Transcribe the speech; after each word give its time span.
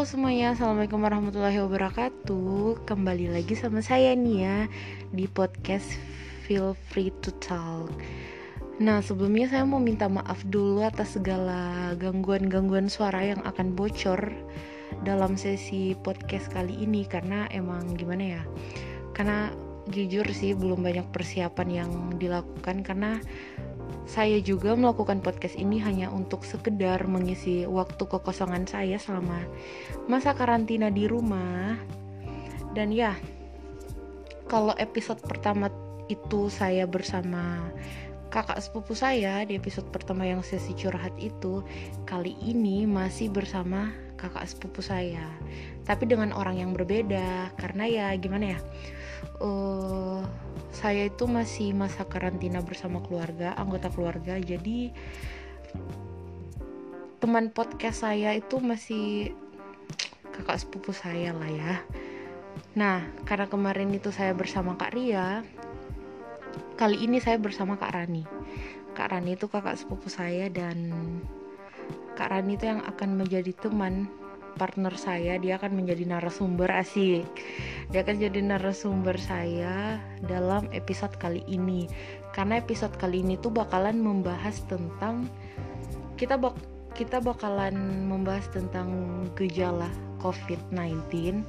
Halo 0.00 0.08
semuanya, 0.16 0.56
Assalamualaikum 0.56 1.04
warahmatullahi 1.04 1.60
wabarakatuh. 1.60 2.88
Kembali 2.88 3.36
lagi 3.36 3.52
sama 3.52 3.84
saya 3.84 4.16
nih 4.16 4.48
ya 4.48 4.58
Di 5.12 5.28
podcast 5.28 5.92
Feel 6.40 6.72
Free 6.88 7.12
to 7.20 7.28
Talk. 7.36 7.92
Nah 8.80 9.04
sebelumnya 9.04 9.52
saya 9.52 9.68
mau 9.68 9.76
minta 9.76 10.08
maaf 10.08 10.40
dulu 10.48 10.80
atas 10.80 11.20
segala 11.20 11.92
gangguan-gangguan 12.00 12.88
suara 12.88 13.28
yang 13.28 13.44
akan 13.44 13.76
bocor 13.76 14.32
Dalam 15.04 15.36
sesi 15.36 15.92
podcast 16.00 16.48
kali 16.48 16.80
ini 16.80 17.04
Karena 17.04 17.44
emang 17.52 17.92
gimana 17.92 18.40
ya 18.40 18.42
Karena 19.12 19.52
jujur 19.88 20.28
sih 20.34 20.52
belum 20.52 20.84
banyak 20.84 21.08
persiapan 21.08 21.68
yang 21.72 21.90
dilakukan 22.20 22.84
Karena 22.84 23.16
saya 24.10 24.42
juga 24.42 24.74
melakukan 24.74 25.22
podcast 25.22 25.54
ini 25.54 25.78
hanya 25.78 26.10
untuk 26.10 26.42
sekedar 26.42 27.06
mengisi 27.06 27.62
waktu 27.62 28.02
kekosongan 28.10 28.66
saya 28.66 28.98
selama 28.98 29.38
masa 30.10 30.34
karantina 30.34 30.90
di 30.90 31.06
rumah. 31.06 31.78
Dan 32.74 32.90
ya, 32.90 33.14
kalau 34.50 34.74
episode 34.82 35.22
pertama 35.22 35.70
itu 36.10 36.50
saya 36.50 36.90
bersama 36.90 37.70
kakak 38.34 38.62
sepupu 38.62 38.94
saya 38.98 39.42
di 39.46 39.58
episode 39.58 39.86
pertama 39.94 40.26
yang 40.26 40.42
sesi 40.42 40.74
curhat 40.74 41.14
itu, 41.18 41.62
kali 42.02 42.34
ini 42.42 42.86
masih 42.86 43.30
bersama 43.30 43.94
kakak 44.18 44.46
sepupu 44.46 44.82
saya. 44.82 45.22
Tapi 45.86 46.06
dengan 46.10 46.34
orang 46.34 46.58
yang 46.58 46.70
berbeda 46.74 47.54
karena 47.58 47.84
ya 47.86 48.06
gimana 48.18 48.54
ya? 48.54 48.60
Uh, 49.40 50.20
saya 50.70 51.10
itu 51.10 51.26
masih 51.26 51.74
masa 51.74 52.06
karantina 52.06 52.62
bersama 52.62 53.02
keluarga, 53.02 53.56
anggota 53.58 53.90
keluarga. 53.90 54.38
Jadi 54.38 54.94
teman 57.20 57.52
podcast 57.52 58.06
saya 58.06 58.32
itu 58.32 58.56
masih 58.62 59.36
kakak 60.32 60.62
sepupu 60.62 60.94
saya 60.94 61.36
lah 61.36 61.50
ya. 61.50 61.74
Nah, 62.78 63.02
karena 63.26 63.50
kemarin 63.50 63.90
itu 63.90 64.14
saya 64.14 64.30
bersama 64.32 64.78
Kak 64.78 64.94
Ria, 64.94 65.42
kali 66.78 67.02
ini 67.02 67.18
saya 67.18 67.36
bersama 67.36 67.76
Kak 67.76 67.92
Rani. 67.92 68.24
Kak 68.94 69.10
Rani 69.10 69.34
itu 69.34 69.50
kakak 69.50 69.76
sepupu 69.76 70.06
saya 70.06 70.46
dan 70.48 70.92
Kak 72.14 72.30
Rani 72.30 72.56
itu 72.56 72.70
yang 72.70 72.80
akan 72.86 73.20
menjadi 73.20 73.52
teman 73.58 74.06
partner 74.56 74.94
saya 74.98 75.36
dia 75.38 75.58
akan 75.58 75.82
menjadi 75.82 76.06
narasumber 76.06 76.70
asik 76.70 77.26
dia 77.90 78.00
akan 78.02 78.16
jadi 78.18 78.40
narasumber 78.42 79.18
saya 79.18 79.98
dalam 80.24 80.70
episode 80.70 81.14
kali 81.18 81.42
ini 81.50 81.90
karena 82.34 82.62
episode 82.62 82.94
kali 82.98 83.22
ini 83.22 83.38
tuh 83.38 83.50
bakalan 83.50 83.98
membahas 83.98 84.62
tentang 84.66 85.26
kita 86.18 86.38
bak 86.38 86.54
kita 86.94 87.22
bakalan 87.22 87.74
membahas 88.10 88.50
tentang 88.50 88.90
gejala 89.38 89.88
COVID-19 90.20 91.42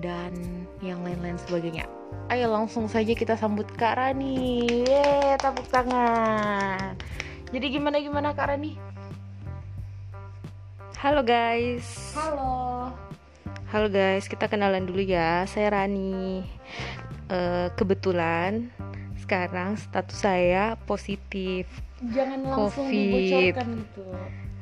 dan 0.00 0.32
yang 0.80 1.04
lain-lain 1.04 1.36
sebagainya. 1.44 1.84
Ayo 2.32 2.48
langsung 2.48 2.88
saja 2.88 3.12
kita 3.12 3.36
sambut 3.36 3.68
Kak 3.76 4.00
Rani. 4.00 4.64
Yeay, 4.88 5.36
tepuk 5.36 5.68
tangan. 5.68 6.96
Jadi 7.52 7.66
gimana 7.68 8.00
gimana 8.00 8.32
Kak 8.32 8.48
Rani? 8.48 8.87
Halo 10.98 11.22
guys. 11.22 12.10
Halo. 12.18 12.90
Halo 13.70 13.86
guys, 13.86 14.26
kita 14.26 14.50
kenalan 14.50 14.82
dulu 14.82 14.98
ya. 15.06 15.46
Saya 15.46 15.70
Rani. 15.70 16.42
Uh, 17.30 17.70
kebetulan 17.78 18.74
sekarang 19.22 19.78
status 19.78 20.18
saya 20.18 20.74
positif. 20.90 21.70
Jangan 22.02 22.42
langsung 22.42 22.90
COVID. 22.90 22.98
dibocorkan 22.98 23.68
gitu. 23.78 24.04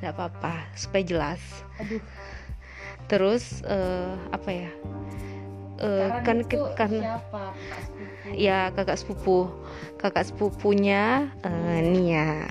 Gak 0.04 0.12
apa-apa, 0.12 0.54
supaya 0.76 1.08
jelas. 1.08 1.40
Aduh. 1.80 2.04
Terus 3.08 3.64
uh, 3.64 4.12
apa 4.28 4.50
ya? 4.52 4.70
Uh, 5.80 6.20
kan 6.20 6.44
itu 6.44 6.60
karena 6.76 7.16
siapa? 7.16 7.44
ya 8.32 8.72
kakak 8.72 8.96
sepupu 8.96 9.52
kakak 10.00 10.24
sepupunya 10.24 11.32
uh, 11.44 11.80
Nia 11.84 12.48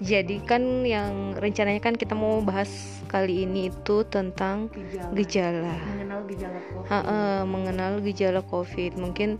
jadi 0.00 0.36
kan 0.48 0.88
yang 0.88 1.36
rencananya 1.36 1.84
kan 1.84 1.92
kita 1.92 2.16
mau 2.16 2.40
bahas 2.40 3.00
kali 3.12 3.44
ini 3.44 3.68
itu 3.68 4.00
tentang 4.08 4.72
gejala, 4.72 5.12
gejala. 5.12 5.76
mengenal 5.76 6.20
gejala 6.24 6.58
COVID. 6.64 6.88
Ha 6.88 7.00
-ha, 7.04 7.20
mengenal 7.44 7.92
gejala 8.00 8.40
COVID. 8.40 8.92
Mungkin 8.96 9.36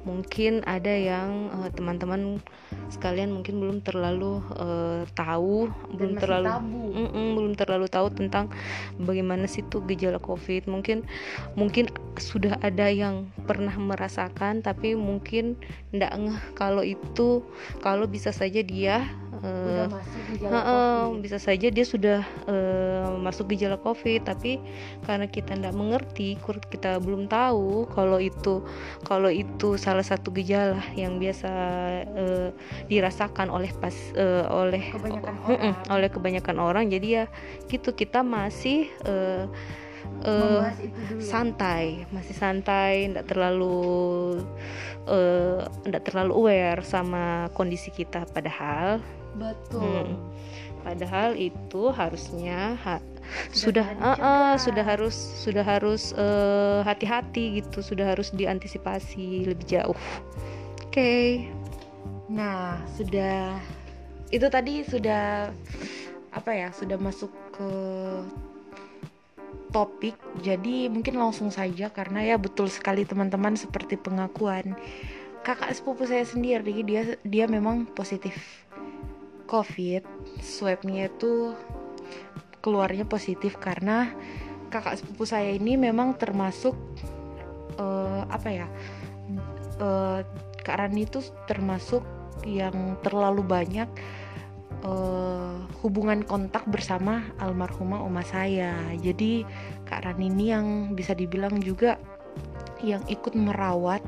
mungkin 0.00 0.64
ada 0.64 0.96
yang 0.96 1.52
uh, 1.52 1.68
teman-teman 1.68 2.40
sekalian 2.88 3.36
mungkin 3.36 3.60
belum 3.60 3.78
terlalu 3.84 4.40
uh, 4.56 5.04
tahu 5.12 5.68
Dan 5.68 5.92
belum 5.92 6.12
terlalu 6.16 6.48
mm 6.48 7.08
-mm, 7.12 7.26
belum 7.36 7.52
terlalu 7.52 7.86
tahu 7.92 8.08
tentang 8.08 8.48
bagaimana 8.96 9.44
sih 9.44 9.60
itu 9.60 9.84
gejala 9.84 10.16
covid 10.16 10.64
mungkin 10.64 11.04
mungkin 11.52 11.92
sudah 12.16 12.56
ada 12.64 12.88
yang 12.88 13.28
pernah 13.44 13.76
merasakan 13.76 14.64
tapi 14.64 14.96
mungkin 14.96 15.60
tidak 15.92 16.16
ngeh 16.16 16.40
kalau 16.56 16.80
itu 16.80 17.44
kalau 17.84 18.08
bisa 18.08 18.32
saja 18.32 18.64
dia 18.64 19.04
uh, 19.44 19.88
uh, 20.48 21.04
bisa 21.20 21.40
saja 21.40 21.68
dia 21.68 21.84
sudah 21.84 22.20
uh, 22.48 23.16
masuk 23.20 23.52
gejala 23.56 23.76
covid 23.80 24.24
tapi 24.24 24.60
karena 25.04 25.28
kita 25.28 25.56
tidak 25.56 25.74
mengerti 25.76 26.36
kita 26.70 27.00
belum 27.00 27.28
tahu 27.28 27.88
kalau 27.92 28.20
itu 28.20 28.64
kalau 29.04 29.28
itu 29.32 29.76
salah 29.80 30.04
satu 30.04 30.32
gejala 30.32 30.80
yang 30.96 31.16
biasa 31.20 31.50
uh, 32.04 32.48
dirasakan 32.88 33.48
oleh 33.52 33.70
pas 33.76 33.94
uh, 34.16 34.46
oleh 34.50 34.82
kebanyakan 34.92 35.34
uh, 35.34 35.40
orang. 35.46 35.74
oleh 35.90 36.08
kebanyakan 36.08 36.56
orang. 36.58 36.84
Jadi 36.90 37.08
ya 37.20 37.24
gitu 37.68 37.92
kita 37.94 38.20
masih 38.24 38.88
uh, 39.06 39.46
uh, 40.24 40.64
santai 41.20 42.08
masih 42.10 42.34
santai 42.36 43.10
tidak 43.10 43.26
terlalu 43.28 44.40
tidak 45.86 46.02
uh, 46.02 46.06
terlalu 46.06 46.32
aware 46.36 46.82
sama 46.84 47.48
kondisi 47.56 47.92
kita. 47.92 48.24
Padahal 48.30 49.00
betul. 49.36 50.16
Hmm, 50.16 50.18
padahal 50.82 51.36
itu 51.36 51.92
harusnya 51.92 52.74
ha 52.80 52.98
sudah 53.54 53.86
uh, 54.02 54.18
uh, 54.18 54.52
sudah 54.58 54.82
harus 54.82 55.14
sudah 55.14 55.62
harus 55.62 56.10
hati-hati 56.82 57.44
uh, 57.46 57.54
gitu 57.62 57.78
sudah 57.84 58.16
harus 58.16 58.34
diantisipasi 58.34 59.46
lebih 59.50 59.66
jauh. 59.66 59.98
Oke. 60.86 60.90
Okay. 60.90 61.28
nah 62.30 62.78
sudah 62.94 63.58
itu 64.30 64.46
tadi 64.46 64.86
sudah 64.86 65.50
apa 66.30 66.50
ya 66.54 66.70
sudah 66.70 66.94
masuk 66.98 67.30
ke 67.50 67.70
topik. 69.70 70.18
Jadi 70.42 70.90
mungkin 70.90 71.18
langsung 71.18 71.50
saja 71.50 71.90
karena 71.90 72.34
ya 72.34 72.36
betul 72.38 72.66
sekali 72.66 73.06
teman-teman 73.06 73.54
seperti 73.54 73.94
pengakuan 73.98 74.74
kakak 75.40 75.72
sepupu 75.72 76.04
saya 76.04 76.24
sendiri 76.28 76.84
dia 76.84 77.16
dia 77.24 77.48
memang 77.48 77.88
positif 77.96 78.36
covid 79.50 80.06
swabnya 80.38 81.10
itu 81.10 81.58
keluarnya 82.62 83.02
positif 83.02 83.58
karena 83.58 84.14
kakak 84.70 85.02
sepupu 85.02 85.26
saya 85.26 85.50
ini 85.50 85.74
memang 85.74 86.14
termasuk 86.14 86.78
uh, 87.82 88.22
apa 88.30 88.48
ya 88.48 88.66
uh, 89.82 90.22
kak 90.62 90.78
Rani 90.78 91.02
itu 91.02 91.18
termasuk 91.50 92.06
yang 92.46 92.96
terlalu 93.02 93.42
banyak 93.42 93.90
uh, 94.84 95.60
hubungan 95.80 96.24
kontak 96.24 96.64
bersama 96.68 97.24
almarhumah 97.40 98.00
oma 98.00 98.24
saya. 98.24 98.76
Jadi 99.00 99.44
Kak 99.84 100.04
Rani 100.06 100.28
ini 100.32 100.44
yang 100.52 100.66
bisa 100.96 101.12
dibilang 101.12 101.60
juga 101.60 102.00
yang 102.80 103.04
ikut 103.08 103.36
merawat 103.36 104.00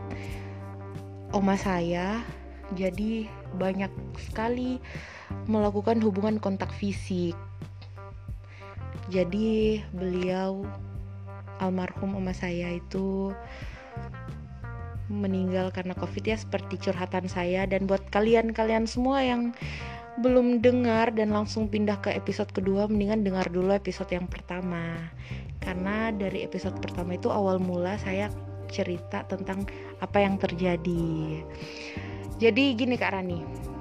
oma 1.33 1.57
saya. 1.57 2.25
Jadi 2.73 3.29
banyak 3.57 3.93
sekali 4.17 4.81
melakukan 5.47 5.99
hubungan 6.01 6.39
kontak 6.39 6.71
fisik. 6.75 7.37
Jadi 9.11 9.83
beliau 9.93 10.65
almarhum 11.61 12.17
oma 12.17 12.33
saya 12.33 12.73
itu 12.75 13.35
meninggal 15.13 15.69
karena 15.69 15.93
covid 15.93 16.25
ya 16.25 16.37
seperti 16.39 16.81
curhatan 16.81 17.29
saya. 17.29 17.69
Dan 17.69 17.85
buat 17.85 18.03
kalian-kalian 18.15 18.89
semua 18.89 19.21
yang 19.21 19.53
belum 20.21 20.61
dengar 20.61 21.13
dan 21.17 21.33
langsung 21.33 21.73
pindah 21.73 21.97
ke 22.05 22.13
episode 22.13 22.53
kedua 22.53 22.85
mendingan 22.85 23.25
dengar 23.25 23.49
dulu 23.49 23.73
episode 23.73 24.09
yang 24.13 24.29
pertama. 24.29 24.97
Karena 25.61 26.13
dari 26.13 26.45
episode 26.45 26.77
pertama 26.81 27.17
itu 27.17 27.33
awal 27.33 27.61
mula 27.61 27.97
saya 28.01 28.29
cerita 28.73 29.25
tentang 29.29 29.69
apa 30.01 30.19
yang 30.21 30.41
terjadi. 30.41 31.45
Jadi 32.41 32.65
gini 32.75 32.97
Kak 32.97 33.13
Rani 33.13 33.73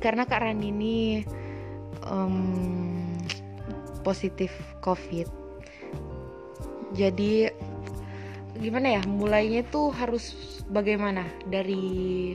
karena 0.00 0.24
Kak 0.24 0.40
Rani 0.40 0.66
ini 0.72 0.98
um, 2.08 2.36
positif 4.00 4.50
covid. 4.80 5.28
Jadi 6.96 7.46
gimana 8.58 8.98
ya 8.98 9.02
mulainya 9.06 9.62
tuh 9.68 9.94
harus 9.94 10.34
bagaimana? 10.66 11.22
Dari 11.46 12.34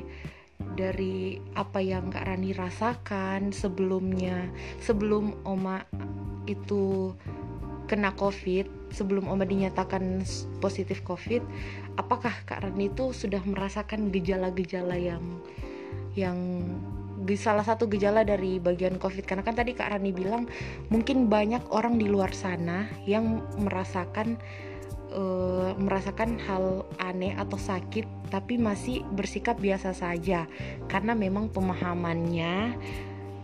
dari 0.75 1.39
apa 1.56 1.83
yang 1.83 2.13
Kak 2.13 2.27
Rani 2.29 2.56
rasakan 2.56 3.51
sebelumnya 3.51 4.47
sebelum 4.79 5.35
Oma 5.44 5.83
itu 6.45 7.11
kena 7.85 8.13
covid 8.18 8.65
sebelum 8.89 9.29
Oma 9.29 9.45
dinyatakan 9.45 10.23
positif 10.59 11.03
covid 11.06 11.44
apakah 11.95 12.33
Kak 12.47 12.63
Rani 12.63 12.91
itu 12.91 13.11
sudah 13.15 13.39
merasakan 13.44 14.11
gejala-gejala 14.11 14.95
yang 15.00 15.23
yang 16.15 16.38
salah 17.33 17.66
satu 17.66 17.89
gejala 17.89 18.22
dari 18.22 18.62
bagian 18.62 19.01
covid 19.01 19.25
karena 19.25 19.42
kan 19.42 19.57
tadi 19.57 19.74
Kak 19.74 19.89
Rani 19.89 20.13
bilang 20.13 20.45
mungkin 20.94 21.25
banyak 21.25 21.66
orang 21.74 21.98
di 21.98 22.06
luar 22.06 22.30
sana 22.38 22.86
yang 23.10 23.42
merasakan 23.57 24.38
uh, 25.10 25.74
merasakan 25.81 26.38
hal 26.45 26.86
aneh 27.01 27.33
atau 27.33 27.57
sakit 27.57 28.30
tapi 28.30 28.62
masih 28.62 29.01
bersikap 29.18 29.57
biasa 29.57 29.98
saja 29.98 30.45
karena 30.86 31.18
memang 31.18 31.50
pemahamannya 31.50 32.77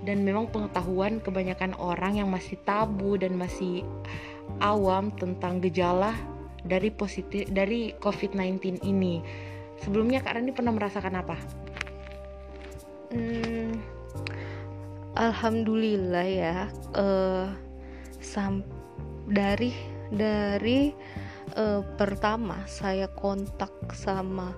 dan 0.06 0.18
memang 0.22 0.50
pengetahuan 0.50 1.18
kebanyakan 1.22 1.74
orang 1.77 2.22
yang 2.22 2.30
masih 2.30 2.57
tabu 2.62 3.18
dan 3.18 3.38
masih 3.38 3.86
awam 4.62 5.13
tentang 5.18 5.62
gejala 5.62 6.13
dari 6.62 6.94
positif 6.94 7.50
dari 7.50 7.94
COVID-19 7.98 8.86
ini. 8.86 9.22
Sebelumnya 9.81 10.22
Kak 10.22 10.38
Rani 10.38 10.54
pernah 10.54 10.74
merasakan 10.74 11.18
apa? 11.18 11.38
Hmm, 13.12 13.75
Alhamdulillah 15.19 16.24
ya. 16.24 16.72
Uh, 16.96 17.52
sam 18.24 18.63
dari 19.28 19.75
dari 20.16 20.96
uh, 21.60 21.84
pertama 22.00 22.63
saya 22.72 23.12
kontak 23.12 23.75
sama 23.92 24.56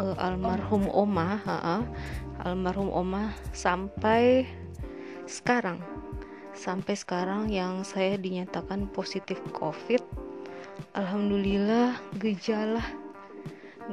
uh, 0.00 0.16
almarhum 0.16 0.88
Oma, 0.88 1.36
ha 1.44 1.84
almarhum 2.48 2.88
Oma 2.88 3.36
sampai 3.52 4.48
sekarang, 5.28 5.76
sampai 6.56 6.96
sekarang 6.96 7.52
yang 7.52 7.84
saya 7.84 8.16
dinyatakan 8.16 8.88
positif 8.88 9.36
COVID. 9.52 10.00
Alhamdulillah 10.96 12.00
gejala 12.16 13.05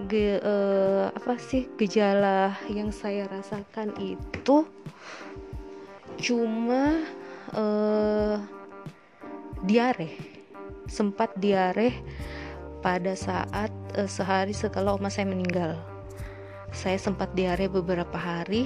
ge, 0.10 0.40
uh, 0.42 1.14
apa 1.14 1.38
sih 1.38 1.70
gejala 1.78 2.58
yang 2.70 2.90
saya 2.90 3.30
rasakan 3.30 3.94
itu? 4.02 4.66
Cuma 6.20 7.02
uh, 7.54 8.38
diare. 9.66 10.14
Sempat 10.86 11.34
diare 11.40 11.96
pada 12.84 13.16
saat 13.16 13.72
uh, 13.96 14.10
sehari 14.10 14.52
setelah 14.52 14.94
oma 14.98 15.10
saya 15.10 15.30
meninggal. 15.30 15.80
Saya 16.74 16.98
sempat 16.98 17.34
diare 17.38 17.70
beberapa 17.70 18.18
hari 18.18 18.66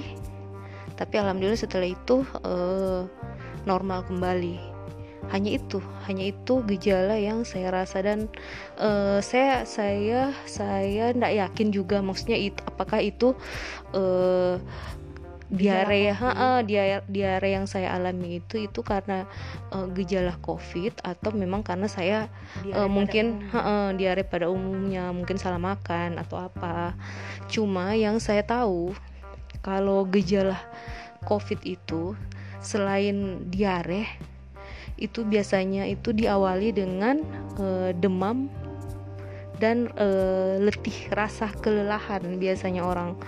tapi 0.98 1.14
alhamdulillah 1.14 1.62
setelah 1.62 1.94
itu 1.94 2.26
uh, 2.42 3.06
normal 3.62 4.02
kembali 4.10 4.67
hanya 5.28 5.50
itu 5.58 5.82
hanya 6.06 6.30
itu 6.30 6.62
gejala 6.64 7.18
yang 7.18 7.42
saya 7.42 7.74
rasa 7.74 8.00
dan 8.00 8.30
uh, 8.80 9.18
saya 9.20 9.66
saya 9.66 10.32
saya 10.46 11.12
tidak 11.12 11.32
yakin 11.34 11.68
juga 11.74 12.00
maksudnya 12.00 12.38
itu 12.38 12.60
apakah 12.64 13.02
itu 13.02 13.34
uh, 13.92 14.56
diare 15.48 16.12
ha, 16.12 16.60
diare 16.60 17.00
diare 17.08 17.48
yang 17.48 17.64
saya 17.64 17.96
alami 17.96 18.44
itu 18.44 18.68
itu 18.68 18.84
karena 18.84 19.24
uh, 19.72 19.88
gejala 19.96 20.36
covid 20.44 21.00
atau 21.00 21.32
memang 21.32 21.64
karena 21.64 21.88
saya 21.88 22.28
uh, 22.76 22.84
mungkin 22.84 23.48
ha, 23.56 23.96
diare 23.96 24.28
pada 24.28 24.52
umumnya 24.52 25.08
mungkin 25.08 25.40
salah 25.40 25.60
makan 25.60 26.20
atau 26.20 26.36
apa. 26.52 26.92
Cuma 27.48 27.96
yang 27.96 28.20
saya 28.20 28.44
tahu 28.44 28.92
kalau 29.64 30.04
gejala 30.04 30.60
covid 31.24 31.64
itu 31.64 32.12
selain 32.60 33.48
diare 33.48 34.04
itu 34.98 35.22
biasanya 35.22 35.86
itu 35.86 36.10
diawali 36.10 36.74
dengan 36.74 37.22
uh, 37.58 37.90
demam 37.94 38.50
dan 39.58 39.90
uh, 39.98 40.58
letih 40.62 41.10
rasa 41.14 41.50
kelelahan 41.62 42.38
biasanya 42.38 42.82
orang. 42.86 43.18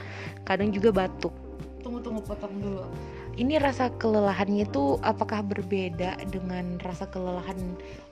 Kadang 0.46 0.70
juga 0.70 0.94
batuk. 0.94 1.34
Tunggu 1.82 1.99
tunggu 2.02 2.22
potong 2.22 2.55
dulu. 2.58 2.87
Ini 3.38 3.62
rasa 3.62 3.94
kelelahannya 3.94 4.69
itu 4.69 4.99
apakah 5.06 5.40
berbeda 5.40 6.19
dengan 6.28 6.76
rasa 6.82 7.06
kelelahan 7.08 7.56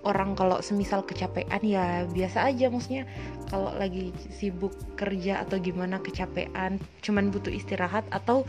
orang 0.06 0.38
kalau 0.38 0.62
semisal 0.62 1.02
kecapean? 1.02 1.58
Ya 1.60 2.06
biasa 2.06 2.48
aja 2.48 2.70
maksudnya 2.70 3.04
kalau 3.50 3.74
lagi 3.74 4.14
sibuk 4.30 4.72
kerja 4.94 5.42
atau 5.42 5.58
gimana 5.58 5.98
kecapean 5.98 6.78
cuman 7.02 7.34
butuh 7.34 7.50
istirahat 7.50 8.06
atau 8.14 8.46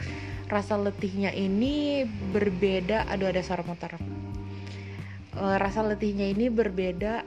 rasa 0.48 0.78
letihnya 0.78 1.34
ini 1.34 2.06
berbeda? 2.32 3.10
Aduh 3.12 3.34
ada 3.34 3.42
suara 3.42 3.66
motor 3.66 3.98
rasa 5.40 5.82
letihnya 5.88 6.36
ini 6.36 6.52
berbeda 6.52 7.24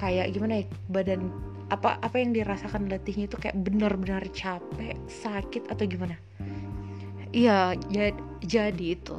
kayak 0.00 0.34
gimana 0.34 0.64
ya 0.64 0.64
badan 0.90 1.30
apa 1.72 1.96
apa 2.04 2.16
yang 2.20 2.36
dirasakan 2.36 2.90
letihnya 2.92 3.32
itu 3.32 3.36
kayak 3.40 3.56
benar-benar 3.64 4.24
capek 4.32 4.96
sakit 5.08 5.72
atau 5.72 5.84
gimana? 5.88 6.20
Iya 7.32 7.72
jadi, 7.88 8.20
jadi 8.44 8.86
itu 8.92 9.16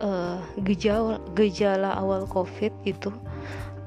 uh, 0.00 0.40
gejala 0.64 1.20
gejala 1.36 1.92
awal 2.00 2.24
covid 2.24 2.72
itu 2.88 3.12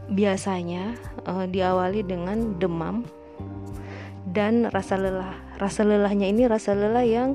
biasanya 0.06 0.94
uh, 1.26 1.50
diawali 1.50 2.06
dengan 2.06 2.62
demam 2.62 3.02
dan 4.30 4.70
rasa 4.70 5.02
lelah. 5.02 5.34
Rasa 5.58 5.82
lelahnya 5.82 6.30
ini 6.30 6.46
rasa 6.46 6.78
lelah 6.78 7.02
yang 7.02 7.34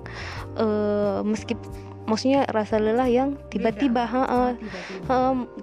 uh, 0.54 1.26
meskipun 1.26 1.89
maksudnya 2.08 2.48
rasa 2.50 2.80
lelah 2.80 3.06
yang 3.06 3.36
tiba-tiba 3.52 4.02
ha, 4.08 4.22
ha, 4.26 5.18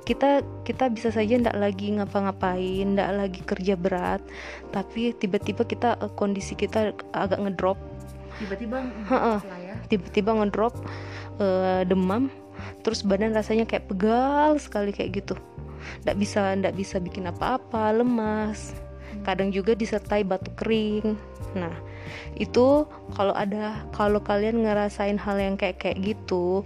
kita 0.05 0.45
kita 0.63 0.87
bisa 0.91 1.09
saja 1.09 1.39
tidak 1.39 1.57
lagi 1.57 1.97
ngapa-ngapain 1.97 2.93
tidak 2.93 3.11
lagi 3.13 3.41
kerja 3.43 3.73
berat 3.75 4.21
tapi 4.69 5.11
tiba-tiba 5.17 5.65
kita 5.65 5.97
eh, 5.97 6.11
kondisi 6.15 6.53
kita 6.53 6.93
agak 7.15 7.39
ngedrop. 7.41 7.79
Tiba-tiba 8.37 8.85
ya. 9.65 9.73
tiba-tiba 9.89 10.29
ngedrop 10.37 10.77
uh, 11.41 11.81
demam 11.81 12.29
terus 12.85 13.01
badan 13.01 13.33
rasanya 13.33 13.65
kayak 13.65 13.89
pegal 13.89 14.61
sekali 14.61 14.93
kayak 14.93 15.25
gitu. 15.25 15.35
Tidak 16.03 16.15
bisa 16.21 16.53
tidak 16.53 16.77
bisa 16.77 17.01
bikin 17.01 17.29
apa-apa 17.29 17.97
lemas. 17.97 18.77
Hmm. 19.07 19.23
kadang 19.23 19.49
juga 19.55 19.71
disertai 19.71 20.21
batuk 20.27 20.53
kering. 20.59 21.15
Nah 21.55 21.86
itu 22.35 22.85
kalau 23.15 23.33
ada 23.33 23.87
kalau 23.95 24.19
kalian 24.21 24.63
ngerasain 24.63 25.19
hal 25.19 25.37
yang 25.39 25.55
kayak 25.55 25.81
kayak 25.81 25.99
gitu 26.03 26.63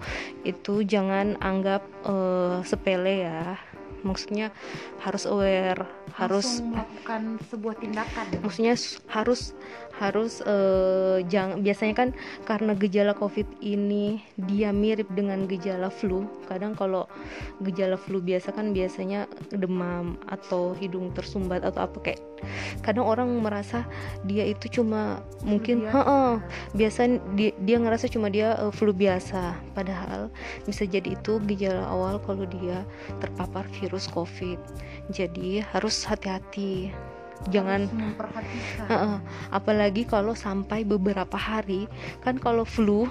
itu 0.47 0.83
jangan 0.85 1.37
anggap 1.41 1.85
uh, 2.05 2.61
sepele 2.65 3.25
ya. 3.27 3.57
Maksudnya 4.01 4.49
harus 4.97 5.29
aware 5.29 5.85
Langsung 6.11 6.27
harus 6.27 6.47
melakukan 6.59 7.21
sebuah 7.47 7.75
tindakan. 7.79 8.25
Maksudnya 8.43 8.75
harus 9.07 9.55
harus 10.01 10.41
uh, 10.49 11.21
jangan 11.29 11.61
biasanya 11.61 11.93
kan 11.93 12.09
karena 12.49 12.73
gejala 12.73 13.13
covid 13.13 13.45
ini 13.61 14.17
dia 14.49 14.73
mirip 14.73 15.05
dengan 15.13 15.45
gejala 15.45 15.93
flu. 15.93 16.25
Kadang 16.49 16.73
kalau 16.73 17.05
gejala 17.61 18.01
flu 18.01 18.17
biasa 18.17 18.49
kan 18.49 18.73
biasanya 18.73 19.29
demam 19.53 20.17
atau 20.25 20.73
hidung 20.73 21.13
tersumbat 21.13 21.61
atau 21.61 21.85
apa 21.85 21.97
kayak 22.01 22.21
kadang 22.81 23.05
orang 23.05 23.29
merasa 23.37 23.85
dia 24.25 24.41
itu 24.49 24.81
cuma 24.81 25.21
mungkin 25.45 25.85
biasa, 25.85 26.01
-he, 26.01 26.19
biasa 26.73 26.99
dia, 27.37 27.51
dia 27.61 27.77
ngerasa 27.77 28.09
cuma 28.09 28.33
dia 28.33 28.57
uh, 28.57 28.73
flu 28.73 28.89
biasa. 28.89 29.53
Padahal 29.77 30.33
bisa 30.65 30.89
jadi 30.89 31.13
itu 31.13 31.37
gejala 31.45 31.85
awal 31.85 32.17
kalau 32.25 32.49
dia 32.49 32.81
terpapar 33.21 33.69
virus 33.77 34.09
covid. 34.09 34.57
Jadi 35.13 35.61
harus 35.61 36.01
hati-hati 36.01 36.89
jangan 37.49 37.89
memperhatikan. 37.89 38.85
Uh, 38.85 39.17
apalagi 39.49 40.05
kalau 40.05 40.37
sampai 40.37 40.85
beberapa 40.85 41.37
hari 41.39 41.89
kan 42.21 42.37
kalau 42.37 42.67
flu 42.67 43.09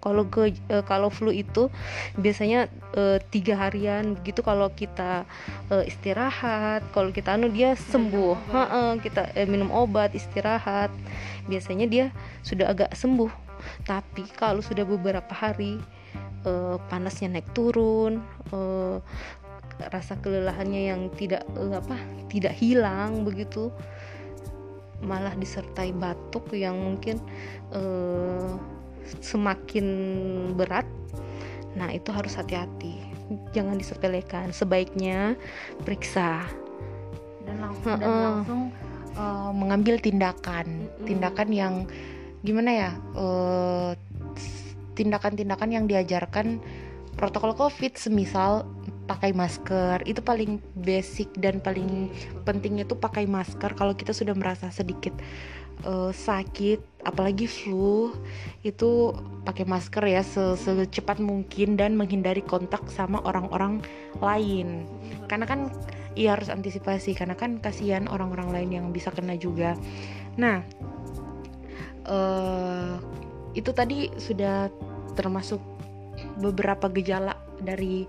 kalau 0.00 0.24
ke 0.32 0.56
uh, 0.72 0.84
kalau 0.84 1.12
flu 1.12 1.28
itu 1.28 1.68
biasanya 2.16 2.72
uh, 2.96 3.20
tiga 3.28 3.56
harian 3.56 4.16
begitu 4.16 4.40
kalau 4.40 4.72
kita 4.72 5.28
uh, 5.68 5.84
istirahat 5.84 6.80
kalau 6.96 7.12
kita 7.12 7.36
anu 7.36 7.52
dia 7.52 7.76
sembuh. 7.76 8.34
ha 8.52 8.64
-ha, 8.64 8.82
kita 8.96 9.28
uh, 9.36 9.46
minum 9.48 9.68
obat 9.68 10.16
istirahat 10.16 10.88
biasanya 11.46 11.86
dia 11.86 12.06
sudah 12.40 12.72
agak 12.72 12.96
sembuh. 12.96 13.28
Tapi 13.84 14.24
kalau 14.40 14.64
sudah 14.64 14.88
beberapa 14.88 15.32
hari 15.36 15.76
uh, 16.48 16.80
panasnya 16.88 17.36
naik 17.36 17.52
turun 17.52 18.24
uh, 18.56 19.04
rasa 19.78 20.18
kelelahannya 20.18 20.92
yang 20.92 21.00
tidak 21.14 21.46
apa 21.54 21.96
tidak 22.28 22.52
hilang 22.56 23.22
begitu 23.24 23.72
malah 25.00 25.32
disertai 25.32 25.96
batuk 25.96 26.52
yang 26.52 26.76
mungkin 26.76 27.16
uh, 27.72 28.56
semakin 29.20 29.86
berat. 30.54 30.86
Nah 31.74 31.90
itu 31.90 32.12
harus 32.12 32.36
hati-hati. 32.36 33.00
Jangan 33.56 33.80
disepelekan. 33.80 34.52
Sebaiknya 34.52 35.34
periksa. 35.82 36.44
Dan 37.46 37.56
langsung, 37.64 37.96
dan 37.98 38.10
langsung 38.12 38.62
uh, 39.16 39.50
mengambil 39.56 39.96
tindakan. 39.98 40.86
Tindakan 41.08 41.48
yang 41.50 41.74
gimana 42.40 42.70
ya 42.72 42.90
tindakan-tindakan 42.96 43.20
uh, 43.20 43.92
tindakan 44.96 45.32
-tindakan 45.36 45.70
yang 45.72 45.84
diajarkan 45.88 46.60
protokol 47.16 47.56
covid. 47.56 47.96
Semisal 47.96 48.68
pakai 49.10 49.34
masker. 49.34 50.06
Itu 50.06 50.22
paling 50.22 50.62
basic 50.78 51.34
dan 51.34 51.58
paling 51.58 52.14
pentingnya 52.46 52.86
tuh 52.86 52.94
pakai 52.94 53.26
masker 53.26 53.74
kalau 53.74 53.98
kita 53.98 54.14
sudah 54.14 54.38
merasa 54.38 54.70
sedikit 54.70 55.10
uh, 55.82 56.14
sakit 56.14 57.02
apalagi 57.02 57.48
flu 57.48 58.14
itu 58.62 59.16
pakai 59.42 59.64
masker 59.64 60.04
ya 60.04 60.22
secepat 60.22 61.18
mungkin 61.18 61.74
dan 61.74 61.98
menghindari 61.98 62.46
kontak 62.46 62.86
sama 62.94 63.18
orang-orang 63.26 63.82
lain. 64.22 64.86
Karena 65.26 65.50
kan 65.50 65.74
iya 66.14 66.38
harus 66.38 66.46
antisipasi. 66.46 67.18
Karena 67.18 67.34
kan 67.34 67.58
kasihan 67.58 68.06
orang-orang 68.06 68.54
lain 68.54 68.70
yang 68.70 68.86
bisa 68.94 69.10
kena 69.10 69.34
juga. 69.34 69.74
Nah 70.38 70.62
uh, 72.06 72.94
itu 73.58 73.74
tadi 73.74 74.06
sudah 74.14 74.70
termasuk 75.18 75.58
beberapa 76.38 76.86
gejala 76.92 77.49
dari 77.62 78.08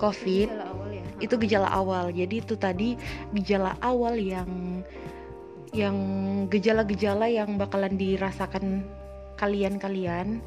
COVID 0.00 0.48
gejala 0.48 0.66
awal 0.70 0.88
ya. 0.90 1.04
itu 1.22 1.34
gejala 1.40 1.68
awal. 1.70 2.04
Jadi 2.12 2.34
itu 2.40 2.54
tadi 2.56 2.88
gejala 3.36 3.72
awal 3.82 4.14
yang 4.16 4.82
yang 5.76 5.96
gejala-gejala 6.48 7.28
yang 7.28 7.60
bakalan 7.60 8.00
dirasakan 8.00 8.86
kalian-kalian 9.36 10.40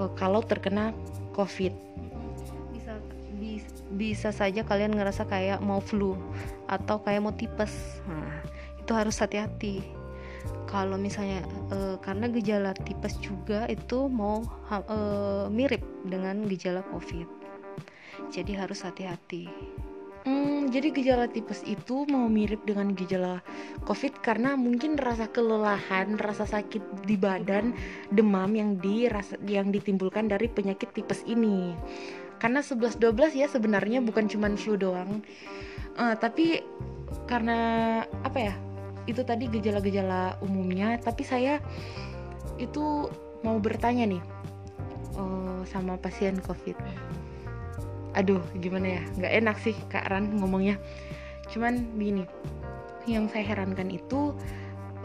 uh, 0.00 0.08
kalau 0.16 0.40
terkena 0.40 0.96
COVID. 1.36 1.74
Bisa, 2.72 2.94
bisa 3.36 3.68
bisa 3.96 4.30
saja 4.34 4.60
kalian 4.64 4.92
ngerasa 4.92 5.24
kayak 5.24 5.64
mau 5.64 5.80
flu 5.80 6.16
atau 6.68 7.00
kayak 7.00 7.24
mau 7.24 7.32
tipes. 7.32 8.02
Nah 8.04 8.44
itu 8.76 8.92
harus 8.92 9.16
hati-hati. 9.20 9.84
Kalau 10.68 11.00
misalnya 11.00 11.44
e, 11.72 11.96
karena 12.04 12.28
gejala 12.28 12.72
tipes 12.84 13.16
juga 13.24 13.64
itu 13.72 14.08
mau 14.08 14.44
e, 14.68 14.98
mirip 15.48 15.80
dengan 16.04 16.44
gejala 16.44 16.84
covid 16.92 17.37
jadi 18.30 18.66
harus 18.66 18.82
hati-hati 18.84 19.46
Hmm, 20.28 20.68
jadi 20.68 20.92
gejala 20.92 21.24
tipes 21.24 21.64
itu 21.64 22.04
mau 22.04 22.28
mirip 22.28 22.60
dengan 22.68 22.92
gejala 22.92 23.40
COVID 23.88 24.20
karena 24.20 24.60
mungkin 24.60 25.00
rasa 25.00 25.24
kelelahan, 25.30 26.20
rasa 26.20 26.44
sakit 26.44 27.08
di 27.08 27.16
badan, 27.16 27.72
demam 28.12 28.52
yang 28.52 28.76
dirasa 28.76 29.40
yang 29.48 29.72
ditimbulkan 29.72 30.28
dari 30.28 30.50
penyakit 30.52 30.92
tipes 30.92 31.24
ini. 31.24 31.72
Karena 32.36 32.60
11 32.60 33.00
12 33.00 33.40
ya 33.40 33.48
sebenarnya 33.48 34.04
bukan 34.04 34.28
cuma 34.28 34.52
flu 34.52 34.76
doang. 34.76 35.24
Uh, 35.96 36.12
tapi 36.18 36.60
karena 37.24 38.02
apa 38.20 38.52
ya? 38.52 38.54
Itu 39.08 39.24
tadi 39.24 39.48
gejala-gejala 39.48 40.36
umumnya, 40.44 41.00
tapi 41.00 41.24
saya 41.24 41.56
itu 42.60 43.08
mau 43.40 43.56
bertanya 43.56 44.04
nih 44.04 44.22
uh, 45.16 45.64
sama 45.64 45.96
pasien 45.96 46.36
COVID 46.42 46.76
aduh 48.16 48.40
gimana 48.56 49.00
ya? 49.00 49.02
Nggak 49.16 49.34
enak 49.44 49.56
sih 49.60 49.76
kak 49.88 50.08
Ran 50.08 50.38
ngomongnya. 50.38 50.80
Cuman 51.48 51.96
begini 51.96 52.28
yang 53.08 53.28
saya 53.32 53.44
herankan 53.56 53.88
itu 53.88 54.36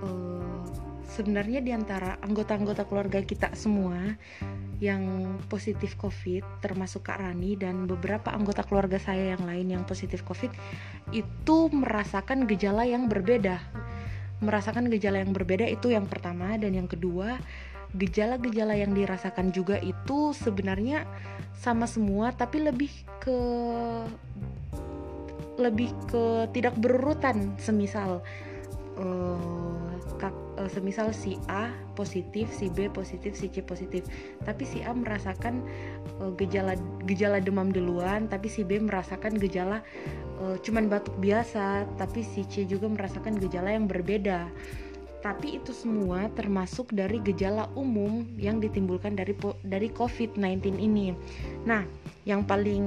uh, 0.03 0.59
sebenarnya 1.07 1.63
di 1.63 1.71
antara 1.71 2.19
anggota-anggota 2.19 2.83
keluarga 2.89 3.23
kita 3.23 3.53
semua 3.53 4.17
yang 4.83 5.37
positif 5.47 5.95
COVID 5.95 6.59
termasuk 6.59 7.07
Kak 7.07 7.23
Rani 7.23 7.55
dan 7.55 7.87
beberapa 7.87 8.35
anggota 8.35 8.67
keluarga 8.67 8.99
saya 8.99 9.37
yang 9.37 9.47
lain 9.47 9.79
yang 9.79 9.83
positif 9.87 10.25
COVID 10.27 10.51
itu 11.15 11.57
merasakan 11.71 12.43
gejala 12.49 12.83
yang 12.83 13.07
berbeda. 13.07 13.63
Merasakan 14.43 14.91
gejala 14.91 15.23
yang 15.23 15.31
berbeda 15.31 15.63
itu 15.71 15.95
yang 15.95 16.03
pertama 16.03 16.59
dan 16.59 16.75
yang 16.75 16.89
kedua 16.91 17.39
gejala-gejala 17.93 18.73
yang 18.73 18.97
dirasakan 18.97 19.53
juga 19.53 19.77
itu 19.77 20.33
sebenarnya 20.33 21.05
sama 21.53 21.85
semua 21.85 22.33
tapi 22.33 22.65
lebih 22.65 22.91
ke 23.21 23.37
lebih 25.61 25.93
ke 26.09 26.49
tidak 26.51 26.73
berurutan. 26.81 27.53
Semisal 27.61 28.25
uh, 28.97 29.85
semisal 30.69 31.11
si 31.11 31.35
A 31.49 31.73
positif 31.97 32.47
si 32.49 32.69
B 32.71 32.89
positif 32.89 33.37
si 33.37 33.49
C 33.49 33.61
positif. 33.61 34.05
Tapi 34.41 34.63
si 34.65 34.81
A 34.81 34.93
merasakan 34.93 35.61
uh, 36.21 36.33
gejala 36.37 36.73
gejala 37.05 37.37
demam 37.37 37.69
duluan 37.69 38.25
tapi 38.25 38.49
si 38.49 38.65
B 38.65 38.81
merasakan 38.81 39.37
gejala 39.37 39.85
uh, 40.41 40.57
cuman 40.61 40.89
batuk 40.89 41.13
biasa 41.21 41.85
tapi 41.97 42.25
si 42.25 42.45
C 42.49 42.65
juga 42.65 42.89
merasakan 42.89 43.37
gejala 43.37 43.75
yang 43.75 43.85
berbeda 43.85 44.49
tapi 45.23 45.55
itu 45.55 45.71
semua 45.71 46.27
termasuk 46.35 46.91
dari 46.91 47.23
gejala 47.23 47.71
umum 47.79 48.27
yang 48.35 48.59
ditimbulkan 48.59 49.15
dari 49.15 49.31
dari 49.63 49.87
COVID-19 49.87 50.75
ini. 50.83 51.15
Nah, 51.63 51.87
yang 52.27 52.43
paling 52.43 52.83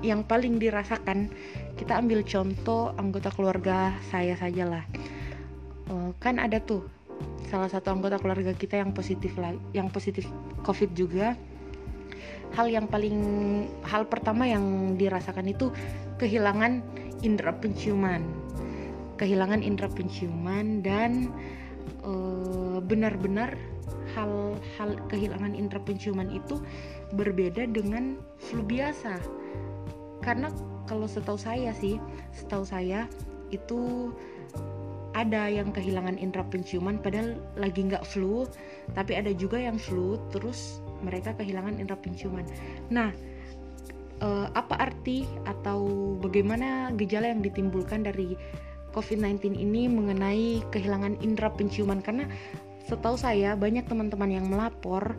yang 0.00 0.24
paling 0.24 0.56
dirasakan 0.56 1.28
kita 1.76 2.00
ambil 2.00 2.24
contoh 2.24 2.96
anggota 2.96 3.28
keluarga 3.28 3.92
saya 4.08 4.32
sajalah. 4.40 4.88
Uh, 5.92 6.16
kan 6.16 6.40
ada 6.40 6.56
tuh 6.64 6.88
salah 7.52 7.68
satu 7.68 7.92
anggota 7.92 8.16
keluarga 8.16 8.56
kita 8.56 8.80
yang 8.80 8.96
positif 8.96 9.36
lah, 9.36 9.52
yang 9.76 9.92
positif 9.92 10.24
COVID 10.64 10.96
juga. 10.96 11.36
Hal 12.56 12.72
yang 12.72 12.88
paling 12.88 13.18
hal 13.84 14.08
pertama 14.08 14.48
yang 14.48 14.96
dirasakan 14.96 15.52
itu 15.52 15.68
kehilangan 16.16 16.80
indera 17.20 17.52
penciuman 17.52 18.43
kehilangan 19.16 19.62
indera 19.62 19.90
penciuman 19.92 20.82
dan 20.82 21.32
benar 22.84 23.16
benar-benar 23.16 23.56
hal-hal 24.12 24.90
kehilangan 25.08 25.56
indera 25.56 25.80
penciuman 25.82 26.28
itu 26.30 26.60
berbeda 27.16 27.64
dengan 27.72 28.20
flu 28.38 28.60
biasa. 28.60 29.16
Karena 30.20 30.48
kalau 30.84 31.08
setahu 31.08 31.40
saya 31.40 31.72
sih 31.72 31.96
setahu 32.32 32.64
saya 32.64 33.08
itu 33.52 34.12
ada 35.14 35.46
yang 35.46 35.70
kehilangan 35.70 36.18
indera 36.18 36.42
penciuman 36.50 36.98
padahal 36.98 37.38
lagi 37.54 37.86
nggak 37.86 38.02
flu 38.02 38.50
tapi 38.98 39.14
ada 39.14 39.30
juga 39.30 39.62
yang 39.62 39.78
flu 39.78 40.18
terus 40.34 40.82
mereka 41.00 41.32
kehilangan 41.38 41.78
indera 41.78 41.96
penciuman. 41.96 42.44
Nah 42.90 43.14
eh, 44.20 44.46
apa 44.52 44.74
arti 44.76 45.24
atau 45.46 46.14
bagaimana 46.18 46.90
gejala 46.98 47.30
yang 47.30 47.40
ditimbulkan 47.40 48.04
dari 48.04 48.34
COVID-19 48.94 49.58
ini 49.58 49.90
mengenai 49.90 50.62
kehilangan 50.70 51.18
indera 51.20 51.50
penciuman. 51.50 51.98
Karena 51.98 52.30
setahu 52.86 53.18
saya 53.18 53.58
banyak 53.58 53.84
teman-teman 53.90 54.30
yang 54.30 54.46
melapor 54.46 55.18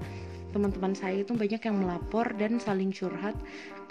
teman-teman 0.56 0.96
saya 0.96 1.20
itu 1.20 1.36
banyak 1.36 1.60
yang 1.60 1.84
melapor 1.84 2.32
dan 2.40 2.64
saling 2.64 2.96
curhat. 2.96 3.36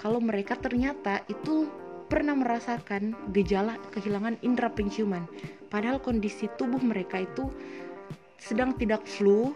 Kalau 0.01 0.17
mereka 0.17 0.57
ternyata 0.57 1.21
itu 1.29 1.69
pernah 2.09 2.33
merasakan 2.33 3.13
gejala 3.37 3.77
kehilangan 3.93 4.41
indera 4.41 4.73
penciuman. 4.73 5.29
Padahal 5.69 6.01
kondisi 6.01 6.49
tubuh 6.57 6.81
mereka 6.81 7.21
itu 7.21 7.53
sedang 8.41 8.73
tidak 8.81 9.05
flu 9.05 9.53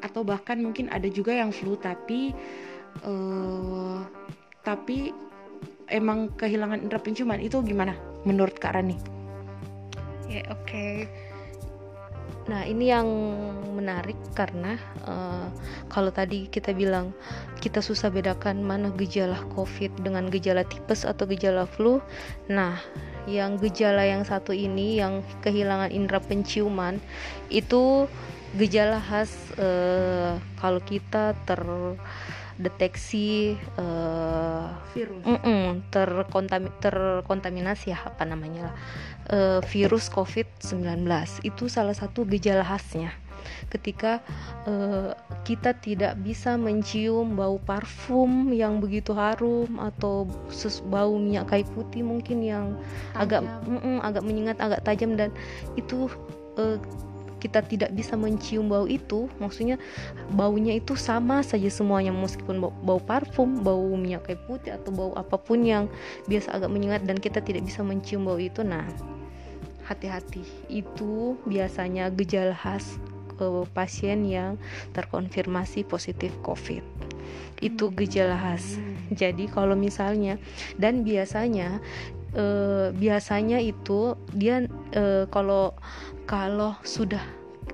atau 0.00 0.24
bahkan 0.24 0.56
mungkin 0.56 0.88
ada 0.88 1.08
juga 1.12 1.36
yang 1.36 1.52
flu 1.52 1.76
tapi 1.76 2.32
uh, 3.04 4.00
tapi 4.64 5.12
emang 5.92 6.32
kehilangan 6.32 6.80
indera 6.80 7.04
penciuman. 7.04 7.44
Itu 7.44 7.60
gimana 7.60 7.92
menurut 8.24 8.56
Kak 8.56 8.72
Rani? 8.72 9.15
Ya, 10.26 10.42
oke. 10.50 10.66
Okay. 10.66 10.94
Nah, 12.46 12.62
ini 12.62 12.94
yang 12.94 13.10
menarik 13.74 14.14
karena 14.38 14.78
uh, 15.02 15.50
kalau 15.90 16.14
tadi 16.14 16.46
kita 16.46 16.70
bilang 16.70 17.10
kita 17.58 17.82
susah 17.82 18.06
bedakan 18.06 18.62
mana 18.62 18.94
gejala 18.94 19.42
COVID 19.58 20.06
dengan 20.06 20.30
gejala 20.30 20.62
tipes 20.62 21.02
atau 21.02 21.26
gejala 21.26 21.66
flu. 21.66 21.98
Nah, 22.46 22.78
yang 23.26 23.58
gejala 23.58 24.06
yang 24.06 24.22
satu 24.22 24.54
ini 24.54 25.02
yang 25.02 25.26
kehilangan 25.42 25.90
indera 25.90 26.22
penciuman 26.22 27.02
itu 27.50 28.06
gejala 28.54 29.02
khas 29.02 29.34
uh, 29.58 30.38
kalau 30.62 30.78
kita 30.86 31.34
ter 31.50 31.60
deteksi 32.56 33.56
uh, 33.76 34.72
virus. 34.96 35.24
mm 35.24 35.38
-mm, 35.40 35.64
terkontami, 35.92 36.72
terkontaminasi 36.80 37.92
ya 37.92 38.00
apa 38.00 38.24
namanya 38.24 38.72
uh, 39.28 39.60
virus 39.68 40.08
COVID-19 40.08 41.04
itu 41.44 41.68
salah 41.68 41.92
satu 41.92 42.24
gejala 42.24 42.64
khasnya. 42.64 43.12
Ketika 43.70 44.24
uh, 44.66 45.14
kita 45.46 45.76
tidak 45.78 46.18
bisa 46.18 46.58
mencium 46.58 47.38
bau 47.38 47.62
parfum 47.62 48.50
yang 48.50 48.82
begitu 48.82 49.14
harum 49.14 49.78
atau 49.78 50.26
bau 50.90 51.14
minyak 51.14 51.46
kayu 51.46 51.66
putih 51.76 52.02
mungkin 52.02 52.42
yang 52.42 52.66
tajam. 53.14 53.22
agak 53.22 53.40
mm 53.68 53.78
-mm, 53.78 53.96
agak 54.02 54.22
menyengat 54.24 54.56
agak 54.58 54.82
tajam 54.82 55.14
dan 55.14 55.30
itu 55.78 56.10
uh, 56.58 56.80
kita 57.36 57.60
tidak 57.64 57.92
bisa 57.92 58.16
mencium 58.16 58.68
bau 58.72 58.88
itu 58.88 59.28
maksudnya 59.36 59.76
baunya 60.32 60.76
itu 60.76 60.96
sama 60.96 61.44
saja 61.44 61.68
semuanya 61.68 62.10
meskipun 62.10 62.58
bau, 62.58 62.72
bau 62.80 63.00
parfum 63.00 63.60
bau 63.60 63.92
minyak 63.94 64.24
kayu 64.24 64.40
putih 64.48 64.72
atau 64.74 64.90
bau 64.92 65.12
apa 65.14 65.36
pun 65.36 65.60
yang 65.60 65.84
biasa 66.26 66.56
agak 66.56 66.72
menyengat 66.72 67.04
dan 67.04 67.20
kita 67.20 67.44
tidak 67.44 67.62
bisa 67.68 67.84
mencium 67.84 68.24
bau 68.24 68.40
itu. 68.40 68.64
Nah 68.64 68.88
hati-hati. 69.86 70.42
Itu 70.66 71.38
biasanya 71.46 72.10
gejala 72.10 72.52
khas 72.52 72.98
ke 73.38 73.46
pasien 73.70 74.26
yang 74.26 74.58
terkonfirmasi 74.92 75.86
positif 75.86 76.34
COVID. 76.42 76.82
Itu 77.62 77.94
gejala 77.94 78.36
khas. 78.36 78.76
Jadi 79.14 79.46
kalau 79.48 79.78
misalnya 79.78 80.36
dan 80.76 81.06
biasanya 81.06 81.78
eh, 82.36 82.86
biasanya 82.92 83.58
itu 83.58 84.14
dia 84.36 84.68
eh, 84.92 85.24
kalau 85.32 85.72
kalau 86.28 86.76
sudah 86.84 87.22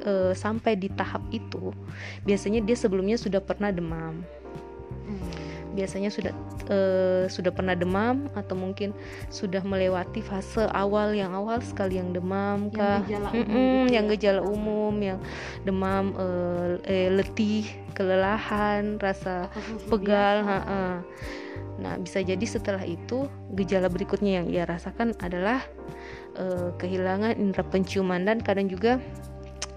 eh, 0.07 0.33
sampai 0.33 0.79
di 0.79 0.89
tahap 0.95 1.21
itu 1.35 1.75
biasanya 2.25 2.63
dia 2.63 2.79
sebelumnya 2.79 3.19
sudah 3.19 3.43
pernah 3.43 3.75
demam 3.75 4.23
biasanya 5.73 6.13
sudah 6.13 6.33
uh, 6.69 7.25
sudah 7.27 7.51
pernah 7.51 7.73
demam 7.73 8.29
atau 8.37 8.55
mungkin 8.55 8.93
sudah 9.33 9.65
melewati 9.65 10.21
fase 10.21 10.69
awal 10.73 11.17
yang 11.17 11.33
awal 11.33 11.59
sekali 11.65 11.99
yang 11.99 12.13
demam 12.13 12.69
kah 12.71 13.03
yang 13.09 13.09
gejala 13.09 13.29
umum, 13.33 13.83
gitu 13.83 13.93
yang 13.93 14.07
ya. 14.07 14.11
gejala 14.17 14.41
umum 14.45 14.95
yang 15.01 15.19
demam 15.65 16.05
uh, 16.17 16.77
eh, 16.85 17.09
letih 17.09 17.67
kelelahan 17.93 18.97
rasa 19.01 19.49
pegal 19.91 20.45
biasa. 20.45 20.51
ha-ha. 20.65 20.83
nah 21.81 21.95
bisa 22.01 22.21
jadi 22.25 22.45
setelah 22.45 22.85
itu 22.85 23.29
gejala 23.57 23.89
berikutnya 23.89 24.43
yang 24.43 24.47
ia 24.49 24.65
rasakan 24.65 25.17
adalah 25.21 25.61
eh, 26.37 26.71
kehilangan 26.81 27.37
indera 27.37 27.65
penciuman 27.65 28.25
dan 28.25 28.41
kadang 28.41 28.69
juga 28.69 29.01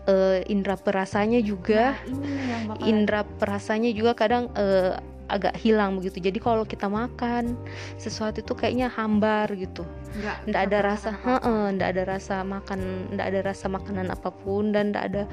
eh, 0.10 0.46
indera 0.48 0.78
perasanya 0.80 1.42
juga 1.42 1.98
Nah, 2.06 2.10
ini 2.10 2.28
nih 2.30 2.46
yang 2.48 2.64
bakal 2.70 2.86
indera 2.88 3.22
perasanya 3.26 3.92
juga 3.92 4.12
kadang 4.16 4.50
eh, 4.56 4.96
agak 5.28 5.58
hilang 5.58 5.98
begitu. 5.98 6.22
Jadi 6.22 6.38
kalau 6.38 6.64
kita 6.64 6.86
makan 6.86 7.58
sesuatu 7.98 8.42
itu 8.42 8.54
kayaknya 8.54 8.92
hambar 8.94 9.50
gitu. 9.58 9.84
Nggak 10.18 10.38
ndak 10.50 10.62
ada 10.70 10.78
rasa 10.86 11.10
heeh, 11.14 11.64
ndak 11.76 11.88
ada 11.96 12.04
rasa 12.06 12.36
makan 12.46 12.80
ndak 13.14 13.26
ada 13.34 13.40
rasa 13.42 13.66
makanan 13.68 14.08
apa 14.14 14.30
pun 14.30 14.72
dan 14.72 14.94
ndak 14.94 15.04
ada 15.14 15.24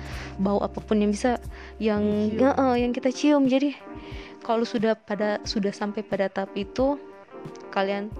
bau 0.41 0.61
apa 0.65 0.81
pun 0.81 1.01
yang 1.01 1.13
bisa 1.13 1.37
yang 1.77 2.03
heeh, 2.33 2.73
yang 2.81 2.93
kita 2.97 3.13
cium. 3.13 3.47
Jadi 3.47 3.77
kalau 4.43 4.67
sudah 4.67 4.97
pada 4.99 5.39
sudah 5.47 5.71
sampai 5.71 6.03
pada 6.03 6.27
tahap 6.33 6.53
itu 6.59 6.99
kalian 7.71 8.11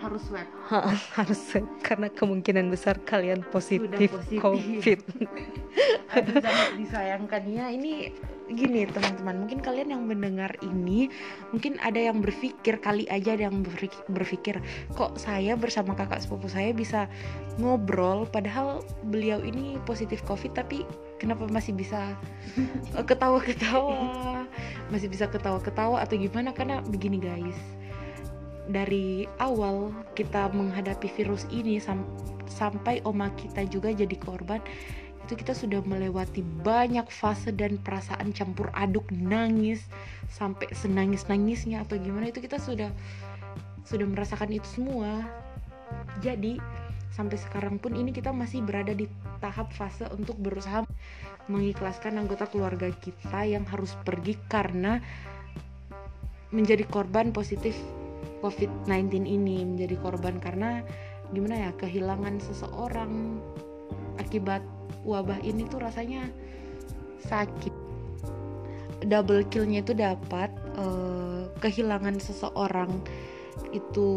harus 0.00 0.22
swab. 0.24 0.48
Harus 1.20 1.40
karena 1.84 2.08
kemungkinan 2.08 2.72
besar 2.72 2.96
kalian 3.04 3.44
positif, 3.52 4.08
positif. 4.08 4.40
covid. 4.40 5.00
Aduh 6.16 6.40
sangat 6.40 6.70
disayangkan. 6.80 7.42
Ya 7.52 7.68
ini 7.68 8.08
gini 8.50 8.86
teman-teman 8.90 9.46
mungkin 9.46 9.62
kalian 9.62 9.94
yang 9.94 10.02
mendengar 10.04 10.50
ini 10.60 11.06
mungkin 11.54 11.78
ada 11.80 11.98
yang 11.98 12.18
berpikir 12.18 12.82
kali 12.82 13.06
aja 13.06 13.38
ada 13.38 13.46
yang 13.48 13.62
berpik- 13.62 14.04
berpikir 14.10 14.58
kok 14.98 15.14
saya 15.16 15.54
bersama 15.54 15.94
kakak 15.94 16.22
sepupu 16.22 16.50
saya 16.50 16.74
bisa 16.74 17.06
ngobrol 17.62 18.26
padahal 18.26 18.82
beliau 19.06 19.38
ini 19.40 19.78
positif 19.86 20.20
covid 20.26 20.52
tapi 20.52 20.82
kenapa 21.20 21.46
masih 21.52 21.76
bisa 21.76 22.16
eh, 22.98 23.04
ketawa-ketawa? 23.04 24.48
Masih 24.88 25.06
bisa 25.12 25.28
ketawa-ketawa 25.28 26.02
atau 26.02 26.16
gimana? 26.16 26.50
Karena 26.56 26.80
begini 26.82 27.20
guys 27.20 27.60
dari 28.70 29.26
awal 29.42 29.90
kita 30.14 30.48
menghadapi 30.54 31.10
virus 31.18 31.44
ini 31.50 31.82
sam- 31.82 32.06
sampai 32.46 33.02
oma 33.02 33.30
kita 33.34 33.66
juga 33.66 33.90
jadi 33.90 34.14
korban 34.18 34.62
itu 35.26 35.32
kita 35.36 35.52
sudah 35.54 35.84
melewati 35.84 36.42
banyak 36.42 37.06
fase 37.12 37.52
dan 37.54 37.76
perasaan 37.80 38.32
campur 38.32 38.72
aduk 38.74 39.06
nangis 39.12 39.84
sampai 40.26 40.66
senangis 40.74 41.28
nangisnya 41.28 41.84
atau 41.84 42.00
gimana. 42.00 42.32
Itu 42.32 42.42
kita 42.42 42.58
sudah 42.58 42.90
sudah 43.84 44.06
merasakan 44.06 44.50
itu 44.54 44.66
semua. 44.80 45.26
Jadi 46.22 46.58
sampai 47.10 47.36
sekarang 47.36 47.76
pun 47.82 47.98
ini 47.98 48.14
kita 48.14 48.30
masih 48.30 48.62
berada 48.62 48.94
di 48.94 49.10
tahap 49.42 49.74
fase 49.74 50.06
untuk 50.14 50.38
berusaha 50.38 50.86
mengikhlaskan 51.50 52.22
anggota 52.22 52.46
keluarga 52.46 52.88
kita 53.02 53.42
yang 53.42 53.66
harus 53.66 53.98
pergi 54.06 54.38
karena 54.46 55.02
menjadi 56.54 56.86
korban 56.86 57.34
positif 57.34 57.74
COVID-19 58.42 59.26
ini. 59.26 59.62
Menjadi 59.66 59.94
korban 60.00 60.38
karena 60.38 60.82
gimana 61.30 61.68
ya 61.68 61.70
kehilangan 61.78 62.42
seseorang 62.42 63.38
akibat 64.18 64.62
wabah 65.06 65.40
ini 65.42 65.66
tuh 65.68 65.82
rasanya 65.82 66.28
sakit. 67.26 67.72
Double 69.08 69.44
killnya 69.48 69.80
itu 69.80 69.96
dapat 69.96 70.52
eh, 70.76 71.48
kehilangan 71.60 72.20
seseorang 72.20 73.00
itu 73.72 74.08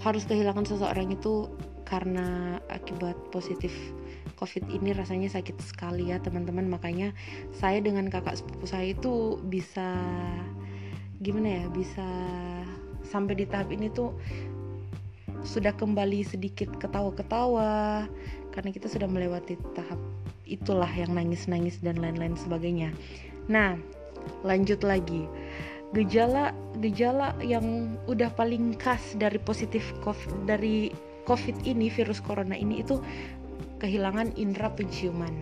harus 0.00 0.24
kehilangan 0.26 0.66
seseorang 0.66 1.12
itu 1.12 1.46
karena 1.84 2.58
akibat 2.70 3.18
positif 3.34 3.74
covid 4.38 4.62
ini 4.70 4.96
rasanya 4.96 5.28
sakit 5.28 5.60
sekali 5.62 6.10
ya 6.10 6.18
teman-teman. 6.18 6.66
Makanya 6.66 7.14
saya 7.54 7.78
dengan 7.78 8.08
kakak 8.08 8.40
sepupu 8.40 8.66
saya 8.66 8.96
itu 8.96 9.38
bisa 9.46 9.94
gimana 11.20 11.60
ya 11.60 11.64
bisa 11.68 12.08
sampai 13.04 13.36
di 13.36 13.44
tahap 13.44 13.68
ini 13.68 13.92
tuh 13.92 14.16
sudah 15.44 15.72
kembali 15.72 16.20
sedikit 16.24 16.68
ketawa-ketawa 16.80 18.04
karena 18.50 18.70
kita 18.74 18.86
sudah 18.90 19.06
melewati 19.06 19.58
tahap 19.74 19.98
itulah 20.50 20.90
yang 20.90 21.14
nangis-nangis 21.14 21.78
dan 21.78 21.98
lain-lain 22.02 22.34
sebagainya. 22.34 22.90
Nah, 23.46 23.78
lanjut 24.42 24.82
lagi. 24.82 25.30
Gejala 25.90 26.54
gejala 26.78 27.34
yang 27.42 27.98
udah 28.06 28.30
paling 28.34 28.78
khas 28.78 29.18
dari 29.18 29.38
positif 29.42 29.82
COVID, 30.06 30.46
dari 30.46 30.94
COVID 31.26 31.66
ini 31.66 31.90
virus 31.90 32.22
corona 32.22 32.54
ini 32.54 32.82
itu 32.82 32.98
kehilangan 33.82 34.34
indera 34.38 34.70
penciuman. 34.70 35.34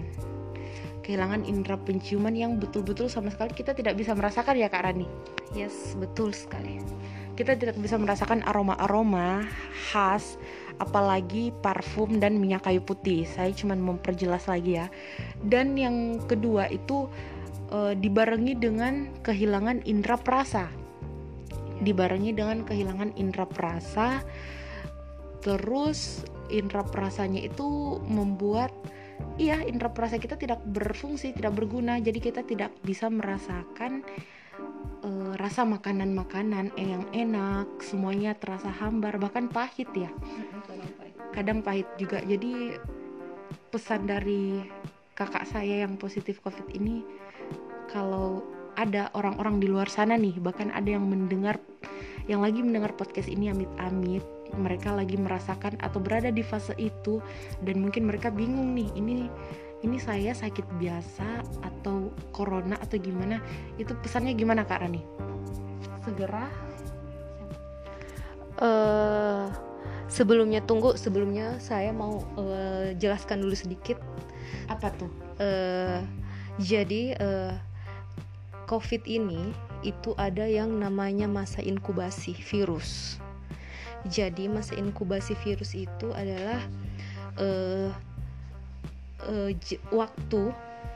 Kehilangan 1.04 1.48
indera 1.48 1.80
penciuman 1.80 2.36
yang 2.36 2.60
betul-betul 2.60 3.08
sama 3.08 3.32
sekali 3.32 3.56
kita 3.56 3.72
tidak 3.72 3.96
bisa 3.96 4.12
merasakan 4.12 4.60
ya 4.60 4.68
Kak 4.68 4.84
Rani 4.84 5.08
yes 5.56 5.96
betul 5.96 6.34
sekali 6.34 6.80
kita 7.38 7.54
tidak 7.54 7.78
bisa 7.78 7.94
merasakan 7.94 8.42
aroma-aroma 8.42 9.46
khas 9.94 10.34
apalagi 10.82 11.54
parfum 11.62 12.18
dan 12.18 12.42
minyak 12.42 12.66
kayu 12.66 12.82
putih. 12.82 13.22
Saya 13.22 13.54
cuma 13.54 13.78
memperjelas 13.78 14.50
lagi 14.50 14.82
ya. 14.82 14.90
Dan 15.46 15.78
yang 15.78 16.18
kedua 16.26 16.66
itu 16.66 17.06
eh, 17.70 17.94
dibarengi 17.94 18.58
dengan 18.58 19.06
kehilangan 19.22 19.86
indera 19.86 20.18
perasa. 20.18 20.66
Dibarengi 21.78 22.34
dengan 22.34 22.66
kehilangan 22.66 23.14
indera 23.14 23.46
perasa 23.46 24.18
terus 25.38 26.26
indera 26.50 26.82
perasanya 26.82 27.46
itu 27.46 28.02
membuat 28.10 28.74
iya 29.38 29.62
indera 29.62 29.94
perasa 29.94 30.18
kita 30.18 30.34
tidak 30.34 30.58
berfungsi 30.66 31.38
tidak 31.38 31.54
berguna. 31.54 32.02
Jadi 32.02 32.18
kita 32.18 32.42
tidak 32.42 32.74
bisa 32.82 33.06
merasakan 33.06 34.02
eh, 35.04 35.32
rasa 35.38 35.62
makanan-makanan 35.64 36.74
yang 36.76 37.04
enak 37.14 37.66
semuanya 37.82 38.34
terasa 38.34 38.70
hambar 38.70 39.16
bahkan 39.16 39.46
pahit 39.48 39.88
ya. 39.94 40.10
Kadang 41.34 41.62
pahit 41.62 41.86
juga. 42.00 42.18
Jadi 42.24 42.74
pesan 43.68 44.08
dari 44.08 44.64
kakak 45.18 45.44
saya 45.50 45.82
yang 45.82 45.98
positif 45.98 46.38
covid 46.40 46.64
ini 46.72 47.02
kalau 47.90 48.44
ada 48.78 49.10
orang-orang 49.18 49.58
di 49.58 49.66
luar 49.66 49.90
sana 49.90 50.14
nih 50.14 50.38
bahkan 50.38 50.70
ada 50.70 50.94
yang 50.94 51.02
mendengar 51.02 51.58
yang 52.30 52.44
lagi 52.44 52.62
mendengar 52.62 52.94
podcast 52.94 53.26
ini 53.26 53.50
amit-amit 53.50 54.22
mereka 54.54 54.94
lagi 54.94 55.18
merasakan 55.18 55.80
atau 55.82 55.98
berada 55.98 56.30
di 56.30 56.44
fase 56.46 56.72
itu 56.78 57.18
dan 57.66 57.82
mungkin 57.82 58.06
mereka 58.06 58.30
bingung 58.30 58.78
nih 58.78 58.88
ini 58.94 59.26
ini 59.86 60.02
saya 60.02 60.34
sakit 60.34 60.66
biasa 60.78 61.46
atau 61.62 62.10
corona 62.34 62.74
atau 62.82 62.98
gimana? 62.98 63.38
Itu 63.78 63.94
pesannya 64.02 64.34
gimana 64.34 64.66
kak 64.66 64.82
Rani? 64.82 65.02
Segera. 66.02 66.50
Eh 68.58 69.46
sebelumnya 70.08 70.64
tunggu 70.64 70.96
sebelumnya 70.98 71.62
saya 71.62 71.94
mau 71.94 72.26
eh, 72.40 72.98
jelaskan 72.98 73.38
dulu 73.38 73.54
sedikit. 73.54 74.02
Apa 74.66 74.90
tuh? 74.98 75.10
Eh 75.38 76.02
jadi 76.58 77.14
eh, 77.14 77.54
COVID 78.66 79.06
ini 79.06 79.54
itu 79.86 80.10
ada 80.18 80.42
yang 80.42 80.74
namanya 80.74 81.30
masa 81.30 81.62
inkubasi 81.62 82.34
virus. 82.34 83.22
Jadi 84.10 84.50
masa 84.50 84.74
inkubasi 84.74 85.38
virus 85.46 85.70
itu 85.78 86.10
adalah 86.18 86.66
eh, 87.38 87.94
j- 89.58 89.82
waktu 89.90 90.54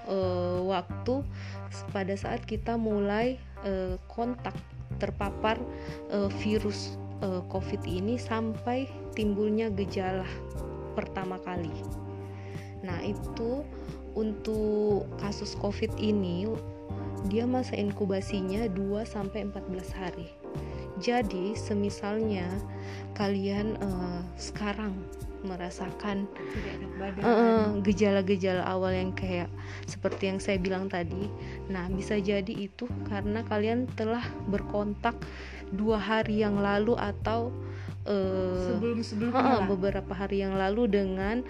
eh, 0.08 0.61
waktu 0.62 1.22
pada 1.90 2.14
saat 2.14 2.42
kita 2.44 2.76
mulai 2.76 3.38
eh, 3.66 3.96
kontak 4.11 4.54
terpapar 4.98 5.58
eh, 6.12 6.30
virus 6.42 6.98
eh, 7.22 7.42
COVID 7.50 7.82
ini 7.87 8.18
sampai 8.18 8.87
timbulnya 9.16 9.70
gejala 9.72 10.26
pertama 10.92 11.40
kali. 11.40 11.72
Nah, 12.82 12.98
itu 13.00 13.62
untuk 14.12 15.08
kasus 15.22 15.56
COVID 15.56 15.96
ini 15.96 16.44
dia 17.30 17.46
masa 17.46 17.78
inkubasinya 17.78 18.66
2 18.74 19.06
sampai 19.06 19.46
14 19.46 19.94
hari. 19.94 20.28
Jadi, 21.00 21.54
semisalnya 21.56 22.46
kalian 23.16 23.78
eh, 23.78 24.20
sekarang 24.37 24.92
merasakan 25.42 26.26
eh, 27.20 27.66
gejala-gejala 27.83 28.62
awal 28.64 28.94
yang 28.94 29.11
kayak 29.12 29.50
seperti 29.85 30.31
yang 30.31 30.38
saya 30.38 30.59
bilang 30.59 30.87
tadi. 30.87 31.28
Nah, 31.70 31.87
bisa 31.90 32.18
jadi 32.18 32.50
itu 32.50 32.87
karena 33.07 33.42
kalian 33.46 33.87
telah 33.94 34.22
berkontak 34.48 35.14
dua 35.74 35.98
hari 35.98 36.42
yang 36.42 36.59
lalu 36.59 36.94
atau 36.98 37.50
Heeh, 38.02 38.83
lah. 39.31 39.62
beberapa 39.70 40.11
hari 40.11 40.42
yang 40.42 40.59
lalu 40.59 40.90
dengan 40.90 41.46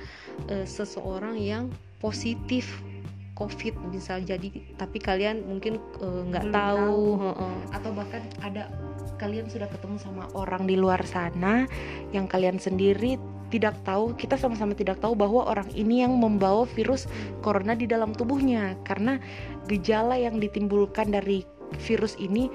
eh, 0.53 0.69
seseorang 0.69 1.41
yang 1.41 1.73
positif 1.97 2.85
COVID 3.33 3.89
bisa 3.89 4.21
jadi 4.21 4.53
tapi 4.77 5.01
kalian 5.01 5.49
mungkin 5.49 5.81
eh, 6.05 6.23
nggak 6.29 6.45
Belum 6.45 6.55
tahu, 6.55 6.77
tahu. 6.77 7.05
heeh. 7.25 7.55
atau 7.73 7.91
bahkan 7.97 8.23
ada 8.45 8.69
kalian 9.17 9.49
sudah 9.49 9.65
ketemu 9.73 9.97
sama 9.97 10.29
orang 10.37 10.69
di 10.69 10.77
luar 10.77 11.01
sana 11.09 11.65
yang 12.13 12.29
kalian 12.29 12.61
sendiri 12.61 13.17
tidak 13.53 13.77
tahu 13.85 14.17
kita 14.17 14.41
sama-sama 14.41 14.73
tidak 14.73 15.05
tahu 15.05 15.13
bahwa 15.13 15.45
orang 15.45 15.69
ini 15.77 16.01
yang 16.01 16.17
membawa 16.17 16.65
virus 16.65 17.05
corona 17.45 17.77
di 17.77 17.85
dalam 17.85 18.17
tubuhnya. 18.17 18.73
Karena 18.89 19.21
gejala 19.69 20.17
yang 20.17 20.41
ditimbulkan 20.41 21.13
dari 21.13 21.45
virus 21.85 22.17
ini 22.17 22.49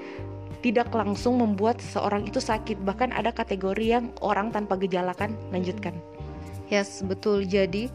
tidak 0.58 0.90
langsung 0.90 1.38
membuat 1.38 1.78
seseorang 1.78 2.26
itu 2.26 2.42
sakit. 2.42 2.82
Bahkan 2.82 3.14
ada 3.14 3.30
kategori 3.30 3.86
yang 3.86 4.10
orang 4.18 4.50
tanpa 4.50 4.74
gejala 4.74 5.14
kan 5.14 5.38
lanjutkan. 5.54 5.94
Yes, 6.66 7.00
betul. 7.06 7.46
Jadi 7.46 7.88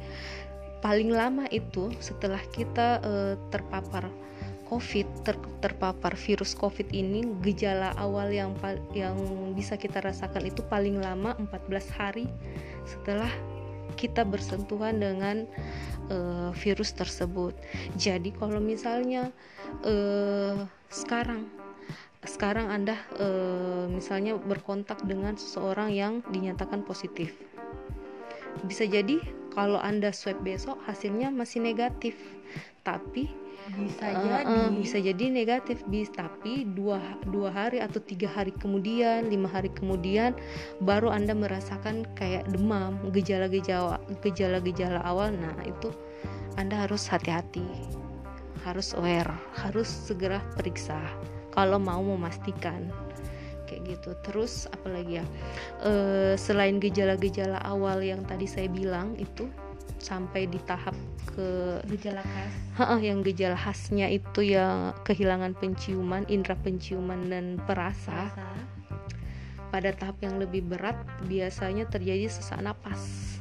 paling 0.79 1.11
lama 1.11 1.45
itu 1.51 1.91
setelah 1.99 2.39
kita 2.55 3.03
eh, 3.03 3.33
terpapar 3.51 4.07
COVID, 4.73 5.07
ter- 5.21 5.51
terpapar 5.61 6.17
virus 6.17 6.57
COVID 6.57 6.89
ini, 6.89 7.21
gejala 7.45 7.93
awal 8.01 8.33
yang 8.33 8.57
yang 8.97 9.13
bisa 9.53 9.77
kita 9.77 10.01
rasakan 10.01 10.49
itu 10.49 10.65
paling 10.65 10.97
lama 10.97 11.37
14 11.37 11.93
hari 11.93 12.25
setelah 12.89 13.29
kita 13.93 14.25
bersentuhan 14.25 14.97
dengan 14.97 15.45
eh, 16.09 16.49
virus 16.57 16.97
tersebut. 16.97 17.53
Jadi 17.93 18.33
kalau 18.33 18.57
misalnya 18.57 19.29
eh, 19.85 20.65
sekarang 20.89 21.45
sekarang 22.25 22.73
Anda 22.73 22.97
eh, 23.21 23.85
misalnya 23.93 24.41
berkontak 24.41 25.05
dengan 25.05 25.37
seseorang 25.37 25.93
yang 25.93 26.25
dinyatakan 26.33 26.81
positif 26.81 27.37
bisa 28.65 28.85
jadi 28.85 29.17
kalau 29.51 29.81
anda 29.81 30.13
swab 30.13 30.39
besok 30.45 30.77
hasilnya 30.85 31.33
masih 31.33 31.59
negatif 31.65 32.13
tapi 32.85 33.27
bisa 33.71 34.05
eh, 34.05 34.15
jadi. 34.15 34.43
eh, 34.43 34.69
bisa 34.75 34.97
jadi 34.99 35.25
negatif 35.31 35.77
bis. 35.87 36.11
Tapi 36.11 36.67
dua 36.75 36.99
dua 37.31 37.49
hari 37.49 37.79
atau 37.79 38.03
tiga 38.03 38.27
hari 38.27 38.51
kemudian 38.59 39.31
lima 39.31 39.47
hari 39.47 39.71
kemudian 39.71 40.35
baru 40.83 41.09
anda 41.09 41.31
merasakan 41.31 42.03
kayak 42.17 42.47
demam 42.51 42.99
gejala-gejala 43.15 43.97
gejala-gejala 44.21 44.99
awal. 45.07 45.31
Nah 45.31 45.55
itu 45.63 45.89
anda 46.59 46.85
harus 46.85 47.07
hati-hati. 47.07 47.65
Harus 48.63 48.95
aware. 48.95 49.31
Harus 49.59 49.87
segera 49.87 50.39
periksa 50.55 50.99
kalau 51.51 51.79
mau 51.79 51.99
memastikan. 52.03 52.91
Kayak 53.67 53.97
gitu. 53.97 54.11
Terus 54.27 54.69
apalagi 54.69 55.23
ya? 55.23 55.25
Eh, 55.81 56.35
selain 56.37 56.77
gejala-gejala 56.77 57.57
awal 57.65 58.03
yang 58.03 58.21
tadi 58.27 58.45
saya 58.45 58.69
bilang 58.69 59.17
itu 59.17 59.49
sampai 60.03 60.51
di 60.51 60.59
tahap 60.67 60.95
ke 61.31 61.79
gejala 61.87 62.19
khas 62.19 62.53
Heeh, 62.73 62.99
yang 63.13 63.21
gejala 63.21 63.53
khasnya 63.53 64.09
itu 64.09 64.57
ya 64.57 64.97
kehilangan 65.05 65.53
penciuman, 65.53 66.25
indera 66.25 66.57
penciuman 66.57 67.29
dan 67.29 67.61
perasa. 67.69 68.33
rasa 68.33 68.49
Pada 69.69 69.93
tahap 69.93 70.17
yang 70.25 70.41
lebih 70.41 70.65
berat 70.65 70.97
biasanya 71.29 71.85
terjadi 71.85 72.25
sesak 72.29 72.65
napas. 72.65 73.37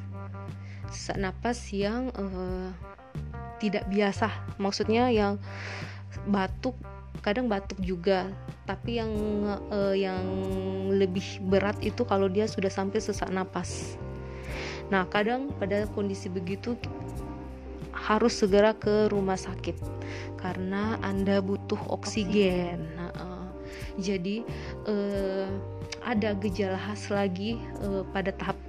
Sesak 0.93 1.17
napas 1.17 1.65
yang 1.73 2.13
eh, 2.13 2.69
tidak 3.57 3.89
biasa, 3.89 4.29
maksudnya 4.61 5.09
yang 5.09 5.41
batuk, 6.29 6.77
kadang 7.25 7.49
batuk 7.49 7.81
juga. 7.81 8.29
Tapi 8.69 9.01
yang 9.01 9.13
eh, 9.73 9.97
yang 9.97 10.25
lebih 10.93 11.41
berat 11.49 11.81
itu 11.81 12.05
kalau 12.05 12.29
dia 12.29 12.45
sudah 12.45 12.69
sampai 12.69 13.01
sesak 13.01 13.33
napas. 13.33 13.97
Nah, 14.93 15.09
kadang 15.09 15.49
pada 15.57 15.89
kondisi 15.97 16.29
begitu 16.29 16.77
harus 17.97 18.37
segera 18.37 18.77
ke 18.77 19.09
rumah 19.09 19.41
sakit 19.41 19.81
karena 20.37 21.01
Anda 21.01 21.41
butuh 21.41 21.81
oksigen. 21.89 22.93
Nah, 23.01 23.09
eh, 23.17 23.47
jadi 23.97 24.37
eh, 24.85 25.49
ada 26.05 26.37
gejala 26.37 26.77
khas 26.77 27.09
lagi 27.09 27.57
eh, 27.57 28.05
pada 28.13 28.37
tahap 28.37 28.61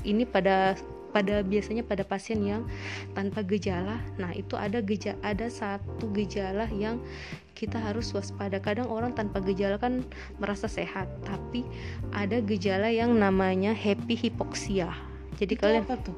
ini 0.00 0.24
pada 0.24 0.80
pada 1.12 1.40
biasanya 1.40 1.84
pada 1.84 2.04
pasien 2.08 2.40
yang 2.40 2.64
tanpa 3.12 3.44
gejala. 3.44 4.00
Nah, 4.16 4.32
itu 4.32 4.56
ada 4.56 4.80
gejala 4.80 5.20
ada 5.20 5.52
satu 5.52 6.08
gejala 6.16 6.68
yang 6.72 7.04
kita 7.52 7.76
harus 7.80 8.12
waspada. 8.16 8.60
Kadang 8.60 8.88
orang 8.88 9.12
tanpa 9.12 9.44
gejala 9.44 9.76
kan 9.76 10.04
merasa 10.40 10.68
sehat, 10.68 11.08
tapi 11.24 11.68
ada 12.16 12.40
gejala 12.40 12.88
yang 12.92 13.16
namanya 13.16 13.76
happy 13.76 14.16
hipoksia. 14.16 15.05
Jadi 15.36 15.54
Itu 15.54 15.62
kalian 15.62 15.84
apa 15.84 15.96
tuh 16.00 16.16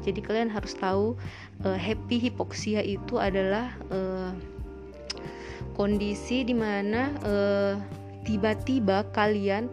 jadi 0.00 0.20
kalian 0.24 0.48
harus 0.48 0.72
tahu 0.72 1.20
eh, 1.68 1.76
happy 1.76 2.16
hipoksia 2.16 2.80
itu 2.80 3.20
adalah 3.20 3.76
eh, 3.92 4.32
kondisi 5.76 6.48
di 6.48 6.56
mana 6.56 7.12
eh, 7.20 7.74
tiba-tiba 8.24 9.04
kalian 9.12 9.68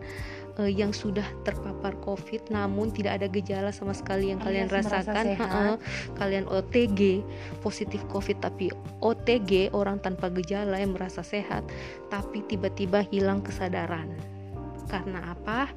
eh, 0.60 0.71
yang 0.71 0.91
sudah 0.91 1.23
terpapar 1.47 1.95
COVID 2.04 2.52
namun 2.52 2.91
tidak 2.91 3.23
ada 3.23 3.28
gejala 3.32 3.71
sama 3.71 3.95
sekali 3.95 4.36
yang 4.36 4.43
kalian 4.43 4.67
Alias 4.67 4.73
merasa 4.84 4.95
rasakan, 5.08 5.25
heeh, 5.39 5.75
kalian 6.19 6.45
OTG 6.52 7.23
positif 7.63 8.04
COVID 8.12 8.43
tapi 8.43 8.67
OTG 8.99 9.71
orang 9.71 10.04
tanpa 10.04 10.28
gejala 10.36 10.75
yang 10.75 10.91
merasa 10.91 11.23
sehat 11.23 11.63
tapi 12.12 12.43
tiba-tiba 12.52 13.08
hilang 13.08 13.39
kesadaran. 13.39 14.12
Karena 14.89 15.38
apa? 15.38 15.69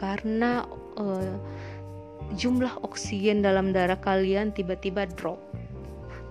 Karena 0.00 0.64
eh, 0.96 1.36
jumlah 2.34 2.82
oksigen 2.82 3.46
dalam 3.46 3.70
darah 3.70 3.98
kalian 3.98 4.50
tiba-tiba 4.50 5.06
drop 5.14 5.38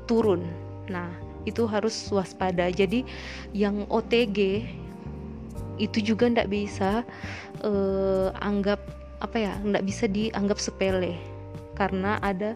turun. 0.06 0.44
Nah, 0.92 1.10
itu 1.48 1.64
harus 1.66 1.96
waspada. 2.12 2.68
Jadi 2.70 3.08
yang 3.56 3.88
OTG 3.88 4.66
itu 5.80 6.00
juga 6.04 6.28
ndak 6.28 6.52
bisa 6.52 7.04
eh, 7.64 8.30
anggap 8.44 8.80
apa 9.24 9.38
ya, 9.40 9.54
ndak 9.64 9.86
bisa 9.88 10.06
dianggap 10.12 10.60
sepele 10.60 11.16
karena 11.76 12.18
ada 12.24 12.56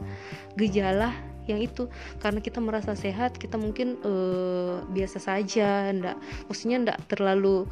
gejala 0.55 1.11
yang 1.49 1.65
itu 1.65 1.89
karena 2.21 2.39
kita 2.39 2.61
merasa 2.61 2.93
sehat 2.93 3.35
kita 3.41 3.57
mungkin 3.57 3.97
eh, 4.05 4.85
biasa 4.93 5.17
saja 5.17 5.89
ndak 5.89 6.15
maksudnya 6.45 6.77
ndak 6.85 6.97
terlalu 7.09 7.65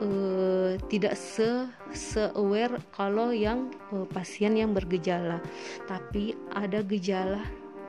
eh, 0.00 0.78
tidak 0.88 1.14
se 1.14 1.66
se 1.90 2.30
aware 2.34 2.78
kalau 2.90 3.30
yang 3.30 3.70
eh, 3.90 4.06
pasien 4.08 4.54
yang 4.54 4.72
bergejala 4.72 5.42
tapi 5.84 6.32
ada 6.52 6.82
gejala 6.82 7.42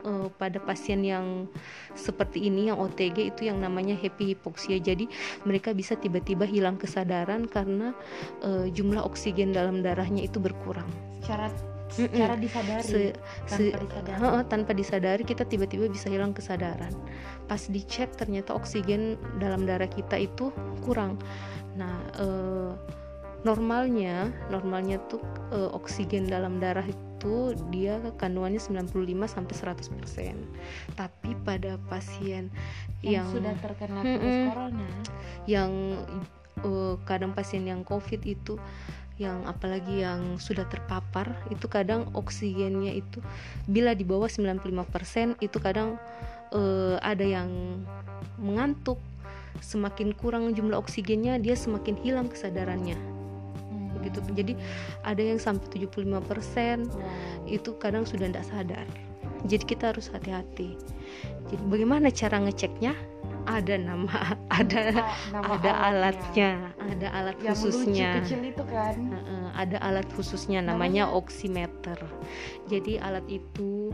eh, 0.04 0.28
pada 0.36 0.58
pasien 0.60 1.04
yang 1.04 1.46
seperti 1.94 2.48
ini 2.48 2.70
yang 2.72 2.80
OTG 2.80 3.34
itu 3.36 3.42
yang 3.50 3.60
namanya 3.60 3.94
happy 3.94 4.34
hypoxia 4.34 4.80
jadi 4.80 5.06
mereka 5.44 5.72
bisa 5.72 5.94
tiba-tiba 5.94 6.46
hilang 6.46 6.76
kesadaran 6.76 7.46
karena 7.46 7.94
eh, 8.42 8.68
jumlah 8.70 9.04
oksigen 9.04 9.52
dalam 9.52 9.82
darahnya 9.82 10.26
itu 10.26 10.40
berkurang 10.40 10.88
Mm-mm. 11.98 12.10
secara 12.14 12.36
disadari 12.38 12.86
Se- 12.86 13.16
se- 13.46 13.74
tanpa 13.74 13.82
disadari 13.82 14.22
Heeh, 14.22 14.42
tanpa 14.46 14.72
disadari 14.74 15.24
kita 15.26 15.44
tiba-tiba 15.44 15.90
bisa 15.90 16.08
hilang 16.08 16.32
kesadaran. 16.32 16.94
Pas 17.50 17.60
dicek 17.66 18.14
ternyata 18.14 18.54
oksigen 18.54 19.18
dalam 19.42 19.66
darah 19.66 19.90
kita 19.90 20.16
itu 20.22 20.54
kurang. 20.86 21.18
Nah, 21.76 21.98
eh, 22.22 22.72
normalnya 23.42 24.30
normalnya 24.54 25.02
tuh 25.10 25.24
eh, 25.52 25.70
oksigen 25.74 26.30
dalam 26.30 26.62
darah 26.62 26.86
itu 26.86 27.58
dia 27.74 28.00
kandungannya 28.22 28.62
95 28.62 28.94
sampai 29.28 29.56
100%. 29.58 30.96
Tapi 30.96 31.36
pada 31.44 31.76
pasien 31.90 32.54
yang, 33.04 33.26
yang 33.26 33.28
sudah 33.34 33.54
terkena 33.60 34.02
virus 34.06 34.38
corona 34.54 34.88
yang 35.50 35.72
eh, 36.64 36.96
kadang 37.04 37.34
pasien 37.36 37.66
yang 37.66 37.82
covid 37.84 38.24
itu 38.24 38.56
yang 39.20 39.44
apalagi 39.52 40.00
yang 40.00 40.40
sudah 40.40 40.64
terpapar 40.72 41.36
itu 41.52 41.68
kadang 41.68 42.08
oksigennya 42.16 42.96
itu 42.96 43.20
bila 43.68 43.92
di 43.92 44.08
bawah 44.08 44.32
95% 44.32 45.44
itu 45.44 45.58
kadang 45.60 46.00
eh, 46.54 46.96
ada 47.02 47.26
yang 47.26 47.50
mengantuk 48.40 48.98
semakin 49.60 50.16
kurang 50.16 50.56
jumlah 50.56 50.80
oksigennya 50.80 51.36
dia 51.42 51.58
semakin 51.58 52.00
hilang 52.00 52.32
kesadarannya. 52.32 52.96
Hmm. 52.96 53.92
begitu. 54.00 54.20
Jadi 54.32 54.54
ada 55.04 55.20
yang 55.20 55.40
sampai 55.42 55.68
75% 55.68 56.88
Wow. 56.88 57.04
itu 57.50 57.70
kadang 57.82 58.08
sudah 58.08 58.32
tidak 58.32 58.48
sadar. 58.48 58.88
Jadi 59.48 59.64
kita 59.64 59.92
harus 59.96 60.12
hati-hati. 60.12 60.76
Jadi 61.52 61.64
bagaimana 61.68 62.12
cara 62.12 62.40
ngeceknya? 62.44 62.96
Ada 63.48 63.76
nama 63.82 64.36
ada 64.60 65.04
nama 65.34 65.58
ada 65.58 65.72
alatnya. 65.92 66.52
alatnya. 66.76 66.92
Ada 66.92 67.08
alat 67.12 67.38
yang 67.42 67.58
khususnya. 67.58 68.10
kecil 68.22 68.42
itu 68.46 68.64
kan? 68.68 68.96
Ada 69.56 69.78
alat 69.84 70.08
khususnya 70.16 70.60
namanya? 70.64 71.08
oximeter. 71.12 71.98
Jadi 72.68 73.00
alat 73.00 73.26
itu 73.28 73.92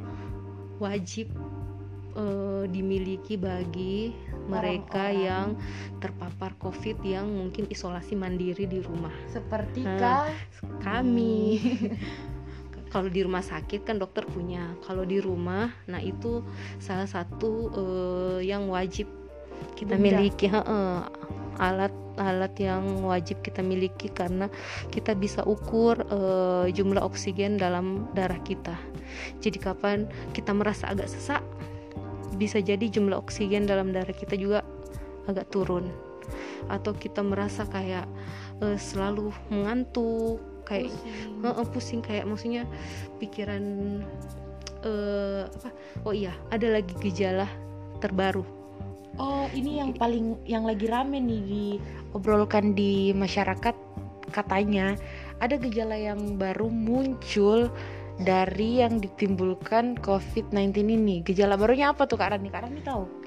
wajib 0.78 1.32
eh, 2.16 2.64
dimiliki 2.68 3.36
bagi 3.36 4.16
mereka 4.48 5.12
Orang-orang. 5.12 5.26
yang 5.26 5.48
terpapar 6.00 6.56
covid 6.58 6.98
yang 7.04 7.28
mungkin 7.28 7.68
isolasi 7.68 8.16
mandiri 8.16 8.66
di 8.66 8.80
rumah. 8.80 9.14
Seperti 9.30 9.84
Nah, 9.86 10.30
kami. 10.82 11.60
Kalau 12.94 13.12
di 13.12 13.28
rumah 13.28 13.44
sakit 13.44 13.84
kan 13.84 14.00
dokter 14.00 14.24
punya. 14.24 14.72
Kalau 14.88 15.04
di 15.04 15.20
rumah 15.20 15.68
nah 15.86 16.00
itu 16.00 16.40
salah 16.80 17.10
satu 17.10 17.68
eh, 17.76 18.40
yang 18.48 18.72
wajib 18.72 19.12
kita 19.76 20.00
Benda. 20.00 20.24
miliki. 20.24 20.48
Heeh, 20.48 20.98
alat 21.60 21.92
alat 22.16 22.56
yang 22.56 23.04
wajib 23.04 23.44
kita 23.44 23.60
miliki 23.60 24.08
karena 24.08 24.48
kita 24.88 25.12
bisa 25.12 25.44
ukur 25.44 26.00
eh, 26.08 26.72
jumlah 26.72 27.04
oksigen 27.04 27.60
dalam 27.60 28.08
darah 28.16 28.40
kita. 28.40 28.80
Jadi 29.44 29.58
kapan 29.60 30.08
kita 30.32 30.56
merasa 30.56 30.88
agak 30.88 31.12
sesak 31.12 31.44
bisa 32.36 32.60
jadi 32.60 32.86
jumlah 32.88 33.18
oksigen 33.18 33.66
dalam 33.66 33.96
darah 33.96 34.14
kita 34.14 34.36
juga 34.36 34.62
agak 35.26 35.50
turun 35.50 35.90
atau 36.70 36.92
kita 36.94 37.22
merasa 37.22 37.66
kayak 37.70 38.06
eh, 38.62 38.78
selalu 38.78 39.30
mengantuk 39.54 40.42
kayak 40.66 40.90
Pusing. 40.90 41.42
Heeh, 41.46 41.66
pusing 41.70 42.02
kayak 42.02 42.26
maksudnya 42.26 42.64
pikiran 43.22 43.64
eh 44.86 45.46
apa 45.50 45.70
oh 46.06 46.14
iya 46.14 46.34
ada 46.54 46.70
lagi 46.70 46.94
gejala 47.02 47.50
terbaru 48.02 48.46
Oh, 49.16 49.48
ini 49.56 49.80
yang 49.80 49.96
paling 49.96 50.36
yang 50.44 50.68
lagi 50.68 50.92
rame 50.92 51.24
nih 51.24 51.40
diobrolkan 51.48 52.76
di 52.76 53.16
masyarakat 53.16 53.72
katanya 54.36 55.00
ada 55.40 55.56
gejala 55.56 55.96
yang 55.96 56.36
baru 56.36 56.68
muncul 56.68 57.72
dari 58.20 58.84
yang 58.84 59.04
ditimbulkan 59.04 60.00
COVID-19 60.00 60.72
ini. 60.88 61.16
Gejala 61.24 61.60
barunya 61.60 61.92
apa 61.92 62.08
tuh 62.08 62.16
Kak 62.16 62.36
Rani? 62.36 62.48
Kak 62.48 62.64
Rani 62.68 62.82
tahu? 62.82 63.26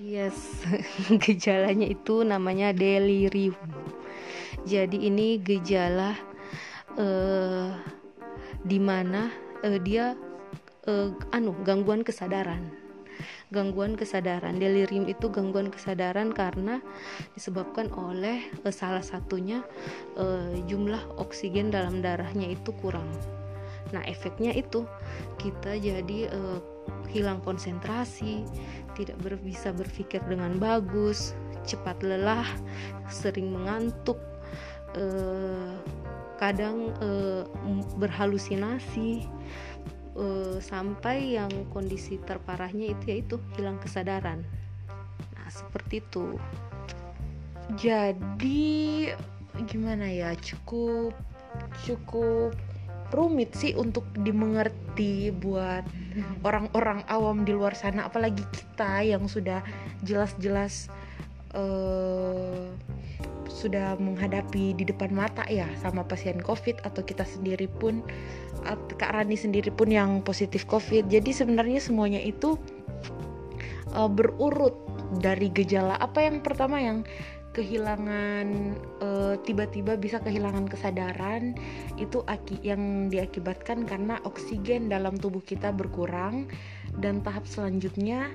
yes 0.00 0.64
gejalanya 1.28 1.84
itu 1.84 2.24
namanya 2.24 2.72
delirium 2.72 3.54
jadi 4.64 4.96
ini 4.96 5.36
gejala 5.44 6.16
eh 6.96 7.68
di 8.64 8.80
mana 8.80 9.28
eh, 9.60 9.76
dia 9.76 10.16
eh, 10.88 11.12
anu 11.36 11.52
gangguan 11.62 12.00
kesadaran 12.00 12.72
gangguan 13.52 13.92
kesadaran 13.94 14.56
delirium 14.56 15.04
itu 15.04 15.28
gangguan 15.28 15.68
kesadaran 15.68 16.32
karena 16.32 16.80
disebabkan 17.36 17.92
oleh 17.92 18.40
eh, 18.64 18.74
salah 18.74 19.04
satunya 19.04 19.60
jumlah 20.64 21.20
oksigen 21.20 21.68
dalam 21.68 22.00
darahnya 22.00 22.48
itu 22.48 22.72
kurang 22.80 23.06
nah 23.90 24.02
efeknya 24.06 24.54
itu 24.54 24.86
kita 25.38 25.78
jadi 25.78 26.30
eh, 26.30 26.58
hilang 27.10 27.42
konsentrasi 27.42 28.46
tidak 28.94 29.18
ber- 29.22 29.42
bisa 29.42 29.74
berpikir 29.74 30.22
dengan 30.30 30.58
bagus 30.62 31.34
cepat 31.66 32.00
lelah 32.02 32.46
sering 33.10 33.50
mengantuk 33.50 34.18
eh, 34.94 35.74
kadang 36.40 36.96
m- 37.68 37.84
berhalusinasi 38.00 39.28
sampai 40.60 41.36
yang 41.40 41.48
kondisi 41.72 42.20
terparahnya 42.28 42.92
itu 42.92 43.04
yaitu 43.08 43.36
hilang 43.56 43.80
kesadaran. 43.80 44.44
Nah, 45.32 45.48
seperti 45.48 46.04
itu. 46.04 46.36
Jadi 47.78 49.08
gimana 49.64 50.10
ya? 50.10 50.34
Cukup 50.36 51.14
cukup 51.86 52.54
rumit 53.14 53.54
sih 53.54 53.74
untuk 53.74 54.06
dimengerti 54.14 55.30
buat 55.34 55.86
orang-orang 56.42 57.06
awam 57.06 57.46
di 57.46 57.54
luar 57.54 57.74
sana 57.74 58.06
apalagi 58.06 58.42
kita 58.50 59.02
yang 59.06 59.26
sudah 59.26 59.62
jelas-jelas 60.02 60.90
eh, 61.54 62.70
sudah 63.50 63.98
menghadapi 63.98 64.72
di 64.78 64.84
depan 64.86 65.10
mata 65.12 65.44
ya 65.50 65.66
sama 65.82 66.06
pasien 66.06 66.38
covid 66.40 66.80
atau 66.86 67.02
kita 67.02 67.26
sendiri 67.26 67.66
pun 67.66 68.00
Kak 69.00 69.16
Rani 69.16 69.36
sendiri 69.40 69.72
pun 69.72 69.88
yang 69.88 70.20
positif 70.20 70.68
covid. 70.68 71.08
Jadi 71.08 71.32
sebenarnya 71.32 71.80
semuanya 71.80 72.20
itu 72.20 72.60
eh, 73.96 74.10
berurut 74.10 74.76
dari 75.18 75.48
gejala. 75.50 75.96
Apa 75.98 76.28
yang 76.28 76.44
pertama 76.44 76.78
yang 76.78 77.02
kehilangan 77.50 78.46
eh, 79.02 79.34
tiba-tiba 79.42 79.98
bisa 79.98 80.22
kehilangan 80.22 80.70
kesadaran 80.70 81.58
itu 81.98 82.22
aki 82.30 82.62
yang 82.62 83.10
diakibatkan 83.10 83.82
karena 83.86 84.22
oksigen 84.22 84.86
dalam 84.86 85.18
tubuh 85.18 85.42
kita 85.42 85.74
berkurang 85.74 86.46
dan 87.02 87.18
tahap 87.26 87.46
selanjutnya 87.50 88.30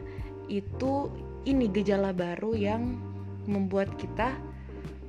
itu 0.52 1.08
ini 1.48 1.72
gejala 1.72 2.12
baru 2.12 2.54
yang 2.54 3.00
membuat 3.46 3.94
kita 3.96 4.36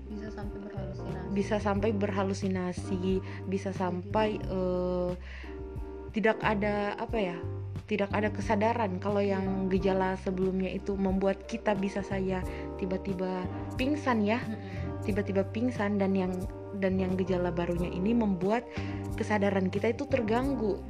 Bisa 0.07 0.29
sampai 0.31 0.59
berhalusinasi. 0.63 1.33
bisa 1.35 1.57
sampai 1.59 1.91
berhalusinasi 1.93 3.03
bisa 3.51 3.71
sampai 3.75 4.39
eh, 4.39 5.11
tidak 6.15 6.39
ada 6.41 6.95
apa 6.97 7.19
ya 7.19 7.39
tidak 7.87 8.11
ada 8.11 8.35
kesadaran 8.35 8.99
kalau 8.99 9.23
yang 9.23 9.71
gejala 9.71 10.19
sebelumnya 10.19 10.75
itu 10.75 10.99
membuat 10.99 11.47
kita 11.47 11.79
bisa 11.79 12.03
saya 12.03 12.43
tiba-tiba 12.83 13.47
pingsan 13.79 14.27
ya. 14.27 14.43
Tiba-tiba 15.07 15.47
pingsan 15.55 16.03
dan 16.03 16.19
yang 16.19 16.35
dan 16.83 16.99
yang 16.99 17.15
gejala 17.15 17.55
barunya 17.55 17.87
ini 17.87 18.11
membuat 18.11 18.67
kesadaran 19.15 19.71
kita 19.71 19.95
itu 19.95 20.03
terganggu. 20.11 20.83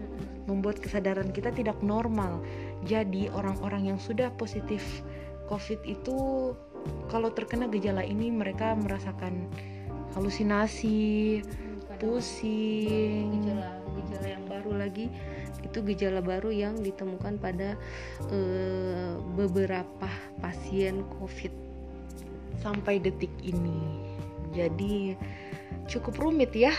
Membuat 0.48 0.80
kesadaran 0.80 1.36
kita 1.36 1.52
tidak 1.52 1.76
normal. 1.84 2.40
Jadi 2.88 3.28
orang-orang 3.28 3.92
yang 3.92 3.98
sudah 4.00 4.32
positif 4.40 5.04
covid 5.52 5.78
itu 5.84 6.16
kalau 7.12 7.28
terkena 7.28 7.68
gejala 7.68 8.00
ini 8.08 8.32
mereka 8.32 8.72
merasakan 8.72 9.52
halusinasi 10.16 11.44
pusing. 12.00 13.36
gejala 13.44 13.84
gejala 14.00 14.26
yang 14.32 14.44
baru 14.48 14.72
lagi 14.80 15.12
itu 15.64 15.78
gejala 15.92 16.20
baru 16.20 16.52
yang 16.52 16.80
ditemukan 16.80 17.40
pada 17.40 17.78
eh, 18.32 19.12
beberapa 19.36 20.08
pasien 20.40 21.04
COVID. 21.20 21.68
sampai 22.56 22.98
detik 22.98 23.30
ini 23.46 23.78
jadi 24.50 25.14
cukup 25.86 26.18
rumit 26.18 26.50
ya 26.56 26.72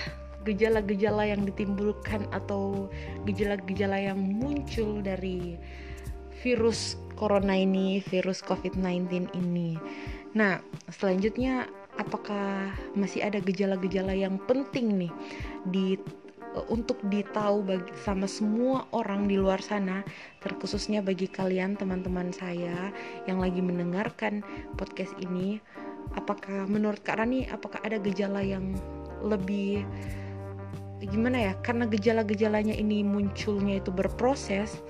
gejala-gejala 0.48 1.28
yang 1.28 1.44
ditimbulkan 1.44 2.24
atau 2.32 2.88
gejala-gejala 3.28 4.00
yang 4.00 4.20
muncul 4.20 5.04
dari 5.04 5.60
virus 6.40 6.96
corona 7.20 7.58
ini, 7.58 8.00
virus 8.00 8.40
COVID-19 8.46 9.34
ini. 9.36 9.76
Nah, 10.38 10.64
selanjutnya 10.88 11.68
apakah 11.98 12.72
masih 12.94 13.26
ada 13.26 13.44
gejala-gejala 13.44 14.14
yang 14.14 14.40
penting 14.48 15.08
nih 15.08 15.14
di 15.68 16.00
untuk 16.66 16.98
ditahu 17.06 17.62
bagi 17.62 17.94
sama 18.02 18.26
semua 18.26 18.90
orang 18.96 19.30
di 19.30 19.38
luar 19.38 19.62
sana, 19.62 20.02
terkhususnya 20.42 21.06
bagi 21.06 21.30
kalian 21.30 21.78
teman-teman 21.78 22.34
saya 22.34 22.90
yang 23.30 23.38
lagi 23.38 23.62
mendengarkan 23.62 24.42
podcast 24.80 25.14
ini, 25.22 25.62
apakah 26.18 26.66
menurut 26.66 27.02
Kak 27.06 27.22
Rani 27.22 27.46
apakah 27.52 27.84
ada 27.84 28.02
gejala 28.02 28.42
yang 28.42 28.74
lebih 29.22 29.86
gimana 31.02 31.52
ya? 31.52 31.54
Karena 31.62 31.86
gejala-gejalanya 31.86 32.74
ini 32.74 33.06
munculnya 33.06 33.78
itu 33.78 33.94
berproses, 33.94 34.82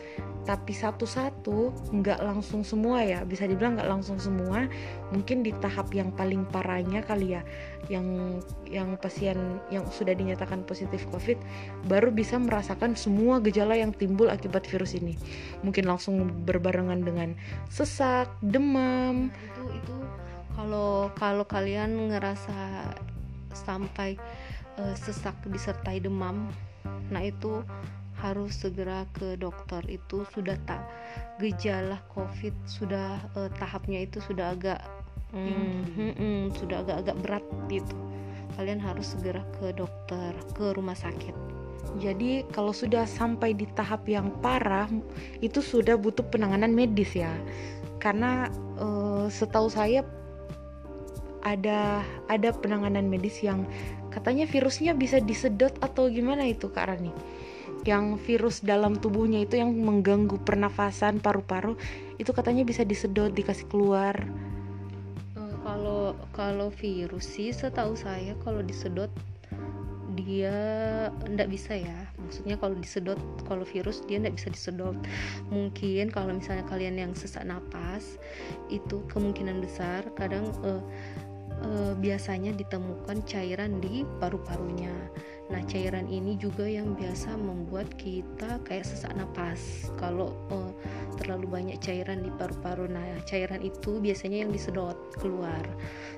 tapi 0.48 0.72
satu-satu 0.72 1.76
nggak 1.92 2.24
langsung 2.24 2.64
semua 2.64 3.04
ya 3.04 3.28
bisa 3.28 3.44
dibilang 3.44 3.76
nggak 3.76 3.92
langsung 3.92 4.16
semua 4.16 4.64
mungkin 5.12 5.44
di 5.44 5.52
tahap 5.60 5.92
yang 5.92 6.16
paling 6.16 6.48
parahnya 6.48 7.04
kali 7.04 7.36
ya 7.36 7.44
yang 7.92 8.40
yang 8.64 8.96
pasien 8.96 9.60
yang 9.68 9.84
sudah 9.92 10.16
dinyatakan 10.16 10.64
positif 10.64 11.04
covid 11.12 11.36
baru 11.92 12.16
bisa 12.16 12.40
merasakan 12.40 12.96
semua 12.96 13.44
gejala 13.44 13.76
yang 13.76 13.92
timbul 13.92 14.32
akibat 14.32 14.64
virus 14.72 14.96
ini 14.96 15.20
mungkin 15.68 15.84
langsung 15.84 16.24
berbarengan 16.48 17.04
dengan 17.04 17.36
sesak 17.68 18.32
demam 18.40 19.28
Nah, 19.28 19.36
itu 19.36 19.64
itu 19.84 19.96
kalau 20.56 21.12
kalau 21.18 21.46
kalian 21.46 22.14
ngerasa 22.14 22.94
sampai 23.52 24.16
eh, 24.78 24.96
sesak 24.98 25.36
disertai 25.50 26.02
demam, 26.02 26.50
nah 27.10 27.22
itu 27.22 27.62
harus 28.22 28.54
segera 28.58 29.06
ke 29.14 29.38
dokter. 29.38 29.82
Itu 29.86 30.26
sudah 30.34 30.58
tak 30.66 30.82
gejala 31.38 32.02
covid 32.14 32.54
sudah 32.66 33.22
eh, 33.38 33.50
tahapnya 33.62 34.06
itu 34.06 34.18
sudah 34.22 34.58
agak 34.58 34.82
mm, 35.34 35.94
mm, 35.94 36.14
mm, 36.18 36.42
sudah 36.58 36.82
agak-agak 36.86 37.18
berat 37.22 37.46
gitu. 37.70 37.98
Kalian 38.58 38.82
harus 38.82 39.14
segera 39.14 39.46
ke 39.62 39.70
dokter 39.76 40.34
ke 40.58 40.74
rumah 40.74 40.98
sakit. 40.98 41.36
Jadi 41.98 42.44
kalau 42.52 42.76
sudah 42.76 43.08
sampai 43.08 43.56
di 43.56 43.66
tahap 43.74 44.06
yang 44.10 44.34
parah 44.44 44.90
itu 45.40 45.64
sudah 45.64 45.96
butuh 45.96 46.26
penanganan 46.28 46.74
medis 46.74 47.14
ya. 47.16 47.32
Karena 47.98 48.50
uh, 48.78 49.30
setahu 49.32 49.72
saya 49.72 50.06
ada 51.46 52.04
ada 52.28 52.50
penanganan 52.52 53.08
medis 53.08 53.40
yang 53.40 53.64
katanya 54.18 54.50
virusnya 54.50 54.98
bisa 54.98 55.22
disedot 55.22 55.78
atau 55.78 56.10
gimana 56.10 56.50
itu 56.50 56.74
Kak 56.74 56.90
Rani? 56.90 57.14
Yang 57.86 58.18
virus 58.26 58.58
dalam 58.66 58.98
tubuhnya 58.98 59.46
itu 59.46 59.62
yang 59.62 59.70
mengganggu 59.70 60.42
pernafasan 60.42 61.22
paru-paru 61.22 61.78
itu 62.18 62.34
katanya 62.34 62.66
bisa 62.66 62.82
disedot 62.82 63.30
dikasih 63.30 63.70
keluar. 63.70 64.18
Uh, 65.38 65.54
kalau 65.62 66.18
kalau 66.34 66.68
virus 66.74 67.30
sih 67.30 67.54
setahu 67.54 67.94
saya 67.94 68.34
kalau 68.42 68.66
disedot 68.66 69.14
dia 70.18 70.58
ndak 71.30 71.54
bisa 71.54 71.78
ya. 71.78 72.10
Maksudnya 72.18 72.58
kalau 72.58 72.74
disedot 72.82 73.22
kalau 73.46 73.64
virus 73.64 74.02
dia 74.10 74.18
ndak 74.18 74.42
bisa 74.42 74.50
disedot. 74.50 74.98
Mungkin 75.54 76.10
kalau 76.10 76.34
misalnya 76.34 76.66
kalian 76.66 76.98
yang 76.98 77.14
sesak 77.14 77.46
napas 77.46 78.18
itu 78.74 79.06
kemungkinan 79.14 79.62
besar 79.62 80.10
kadang 80.18 80.50
uh, 80.66 80.82
uh, 81.64 81.94
biasanya 81.98 82.54
ditemukan 82.54 83.24
cairan 83.26 83.80
di 83.82 84.04
paru-parunya. 84.22 84.94
Nah 85.48 85.64
cairan 85.64 86.12
ini 86.12 86.36
juga 86.36 86.68
yang 86.68 86.92
biasa 87.00 87.40
membuat 87.40 87.88
kita 87.96 88.60
kayak 88.68 88.84
sesak 88.84 89.16
napas 89.16 89.88
kalau 89.96 90.36
uh, 90.52 90.72
terlalu 91.16 91.48
banyak 91.48 91.78
cairan 91.80 92.22
di 92.22 92.32
paru-paru. 92.36 92.92
Nah 92.92 93.06
cairan 93.24 93.64
itu 93.64 94.04
biasanya 94.04 94.44
yang 94.44 94.52
disedot 94.52 94.98
keluar 95.16 95.64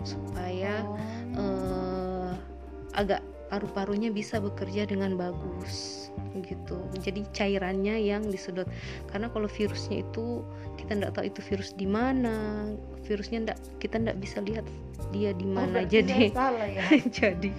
supaya 0.01 0.81
uh, 1.37 2.33
agak 2.97 3.21
paru-parunya 3.49 4.13
bisa 4.13 4.37
bekerja 4.37 4.85
dengan 4.85 5.17
bagus 5.17 6.09
gitu. 6.45 6.77
Jadi 7.01 7.25
cairannya 7.33 7.97
yang 7.97 8.29
disedot. 8.29 8.69
Karena 9.09 9.29
kalau 9.33 9.49
virusnya 9.49 10.05
itu 10.05 10.45
kita 10.77 10.97
tidak 10.97 11.11
tahu 11.17 11.25
itu 11.27 11.41
virus 11.53 11.73
di 11.73 11.89
mana 11.89 12.69
virusnya 13.07 13.51
ndak 13.51 13.57
kita 13.79 13.95
ndak 14.01 14.17
bisa 14.19 14.43
lihat 14.43 14.65
dia 15.09 15.33
di 15.33 15.45
oh, 15.49 15.53
mana 15.57 15.81
oh, 15.81 15.85
jadi. 15.87 16.29
salah 16.33 16.67
ya? 16.69 16.85
Jadi 17.19 17.51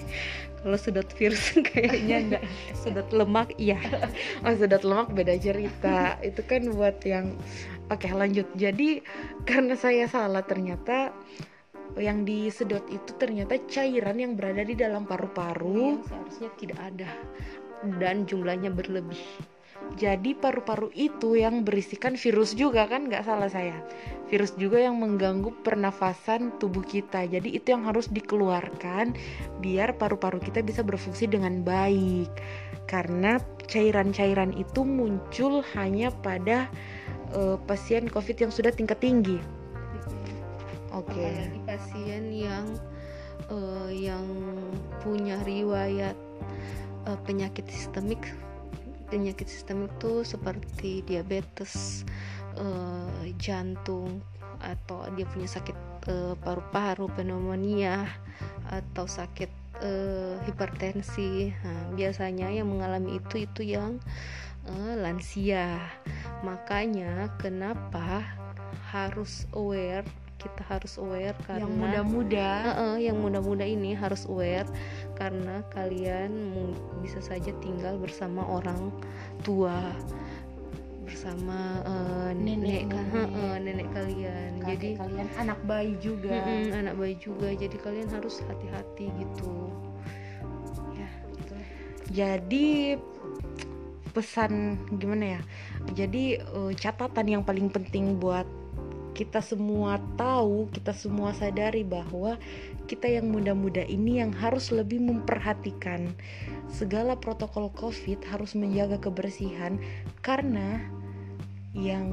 kalau 0.60 0.76
sedot 0.76 1.08
virus 1.16 1.56
kayaknya 1.72 2.16
enggak 2.20 2.44
sedot 2.76 3.08
lemak 3.10 3.56
iya. 3.56 3.80
Oh 4.44 4.52
sedot 4.54 4.84
lemak 4.84 5.10
beda 5.16 5.34
cerita. 5.40 6.20
Itu 6.20 6.44
kan 6.44 6.68
buat 6.70 7.00
yang 7.02 7.34
oke 7.88 8.08
lanjut. 8.12 8.46
Jadi 8.54 9.00
karena 9.48 9.74
saya 9.74 10.06
salah 10.06 10.44
ternyata 10.44 11.10
yang 11.98 12.22
disedot 12.22 12.86
itu 12.86 13.10
ternyata 13.18 13.58
cairan 13.66 14.20
yang 14.20 14.32
berada 14.38 14.62
di 14.62 14.78
dalam 14.78 15.08
paru-paru 15.08 15.98
yang 15.98 16.06
seharusnya 16.06 16.50
tidak 16.60 16.78
ada. 16.78 17.10
Dan 17.96 18.28
jumlahnya 18.28 18.68
berlebih 18.68 19.18
jadi 19.98 20.32
paru-paru 20.38 20.88
itu 20.94 21.36
yang 21.36 21.66
berisikan 21.66 22.14
virus 22.14 22.54
juga 22.54 22.86
kan 22.86 23.10
nggak 23.10 23.26
salah 23.26 23.50
saya 23.50 23.76
virus 24.30 24.54
juga 24.54 24.78
yang 24.78 24.96
mengganggu 25.02 25.50
pernafasan 25.66 26.54
tubuh 26.62 26.86
kita 26.86 27.26
jadi 27.26 27.48
itu 27.48 27.74
yang 27.74 27.84
harus 27.84 28.06
dikeluarkan 28.08 29.12
biar 29.58 29.98
paru-paru 29.98 30.38
kita 30.38 30.62
bisa 30.62 30.80
berfungsi 30.86 31.26
dengan 31.26 31.66
baik 31.66 32.30
karena 32.86 33.42
cairan-cairan 33.66 34.54
itu 34.54 34.82
muncul 34.86 35.62
hanya 35.74 36.14
pada 36.22 36.70
uh, 37.34 37.58
pasien 37.66 38.06
covid 38.06 38.38
yang 38.38 38.52
sudah 38.54 38.70
tingkat 38.70 38.98
tinggi 39.02 39.38
Oke. 40.90 41.14
Okay. 41.14 41.46
pasien 41.70 42.34
yang 42.34 42.66
uh, 43.46 43.86
yang 43.94 44.26
punya 45.06 45.38
riwayat 45.46 46.18
uh, 47.06 47.18
penyakit 47.22 47.62
sistemik, 47.70 48.18
penyakit 49.10 49.50
sistemik 49.50 49.90
itu 49.98 50.22
seperti 50.22 51.02
diabetes, 51.04 52.06
uh, 52.56 53.26
jantung, 53.36 54.22
atau 54.62 55.04
dia 55.18 55.26
punya 55.28 55.48
sakit 55.50 55.76
paru-paru, 56.40 57.12
pneumonia, 57.12 58.08
atau 58.72 59.04
sakit 59.04 59.50
uh, 59.84 60.40
hipertensi. 60.48 61.52
Nah, 61.52 61.92
biasanya 61.92 62.48
yang 62.48 62.70
mengalami 62.72 63.20
itu 63.20 63.44
itu 63.44 63.76
yang 63.76 64.00
uh, 64.70 64.94
lansia. 64.96 65.76
Makanya 66.46 67.34
kenapa 67.36 68.24
harus 68.90 69.46
aware 69.54 70.06
kita 70.40 70.64
harus 70.72 70.96
aware 70.96 71.36
karena 71.44 71.68
yang 71.68 71.76
muda-muda 71.76 72.48
uh 72.64 72.70
-uh, 72.72 72.94
yang 72.96 73.20
muda-muda 73.20 73.60
ini 73.60 73.92
harus 73.92 74.24
aware 74.24 74.64
karena 75.20 75.60
kalian 75.76 76.32
bisa 77.04 77.20
saja 77.20 77.52
tinggal 77.60 78.00
bersama 78.00 78.40
orang 78.48 78.88
tua 79.44 79.92
bersama 81.04 81.84
uh, 81.84 82.30
nenek 82.32 82.86
nenek, 82.86 83.04
uh, 83.12 83.28
uh, 83.28 83.56
nenek 83.60 83.88
kalian. 83.92 84.50
Kakek 84.62 84.70
jadi 84.70 84.88
kalian 84.96 85.28
anak 85.36 85.58
bayi 85.66 85.92
juga. 86.00 86.32
Uh, 86.32 86.70
uh, 86.70 86.80
anak 86.80 86.94
bayi 86.96 87.14
juga. 87.18 87.48
Jadi 87.52 87.76
kalian 87.76 88.08
harus 88.14 88.40
hati-hati 88.46 89.06
gitu. 89.18 89.52
Ya. 90.96 91.10
Gitu. 91.34 91.54
jadi 92.14 92.68
pesan 94.14 94.78
gimana 95.02 95.38
ya? 95.38 95.40
Jadi 95.98 96.38
uh, 96.40 96.72
catatan 96.78 97.26
yang 97.26 97.42
paling 97.42 97.68
penting 97.68 98.16
buat 98.16 98.46
kita 99.20 99.44
semua 99.44 100.00
tahu, 100.16 100.72
kita 100.72 100.96
semua 100.96 101.36
sadari 101.36 101.84
bahwa 101.84 102.40
kita 102.88 103.04
yang 103.04 103.28
muda-muda 103.28 103.84
ini 103.84 104.16
yang 104.16 104.32
harus 104.32 104.72
lebih 104.72 104.96
memperhatikan 104.96 106.08
segala 106.72 107.20
protokol 107.20 107.68
COVID, 107.76 108.24
harus 108.24 108.56
menjaga 108.56 108.96
kebersihan 108.96 109.76
karena 110.24 110.80
yang 111.76 112.08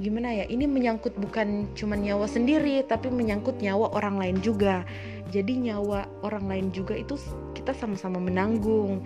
gimana 0.00 0.32
ya, 0.32 0.48
ini 0.48 0.64
menyangkut 0.64 1.12
bukan 1.20 1.68
cuma 1.76 1.92
nyawa 1.92 2.24
sendiri 2.24 2.80
tapi 2.88 3.12
menyangkut 3.12 3.60
nyawa 3.60 3.92
orang 3.92 4.16
lain 4.16 4.40
juga. 4.40 4.88
Jadi 5.28 5.68
nyawa 5.68 6.08
orang 6.24 6.48
lain 6.48 6.66
juga 6.72 6.96
itu 6.96 7.20
kita 7.52 7.76
sama-sama 7.76 8.16
menanggung. 8.16 9.04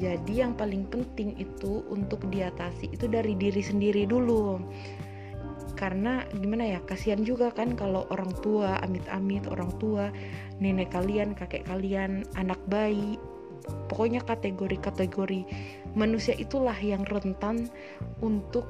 Jadi 0.00 0.40
yang 0.40 0.56
paling 0.56 0.88
penting 0.88 1.36
itu 1.36 1.84
untuk 1.92 2.24
diatasi 2.32 2.88
itu 2.88 3.04
dari 3.04 3.36
diri 3.36 3.60
sendiri 3.60 4.08
dulu 4.08 4.56
karena 5.80 6.28
gimana 6.36 6.76
ya 6.76 6.80
kasihan 6.84 7.24
juga 7.24 7.48
kan 7.48 7.72
kalau 7.72 8.04
orang 8.12 8.28
tua 8.44 8.76
amit-amit 8.84 9.48
orang 9.48 9.72
tua 9.80 10.12
nenek 10.60 10.92
kalian 10.92 11.32
kakek 11.32 11.64
kalian 11.64 12.28
anak 12.36 12.60
bayi. 12.68 13.16
Pokoknya 13.88 14.20
kategori-kategori 14.24 15.48
manusia 15.96 16.36
itulah 16.36 16.76
yang 16.80 17.04
rentan 17.08 17.72
untuk 18.20 18.68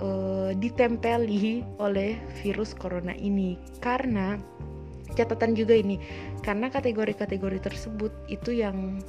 uh, 0.00 0.56
ditempeli 0.56 1.60
oleh 1.76 2.16
virus 2.40 2.72
corona 2.72 3.12
ini. 3.16 3.60
Karena 3.80 4.40
catatan 5.16 5.56
juga 5.56 5.72
ini 5.76 5.96
karena 6.44 6.68
kategori-kategori 6.68 7.58
tersebut 7.64 8.12
itu 8.28 8.52
yang 8.52 9.00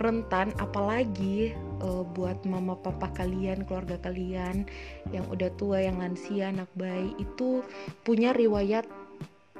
rentan 0.00 0.56
apalagi 0.56 1.52
uh, 1.82 2.04
buat 2.14 2.42
mama 2.46 2.78
papa 2.78 3.10
kalian 3.14 3.66
keluarga 3.66 3.98
kalian 4.02 4.66
yang 5.14 5.24
udah 5.30 5.50
tua 5.56 5.82
yang 5.82 5.98
lansia 5.98 6.50
anak 6.50 6.70
bayi 6.74 7.14
itu 7.18 7.62
punya 8.02 8.34
riwayat 8.34 8.86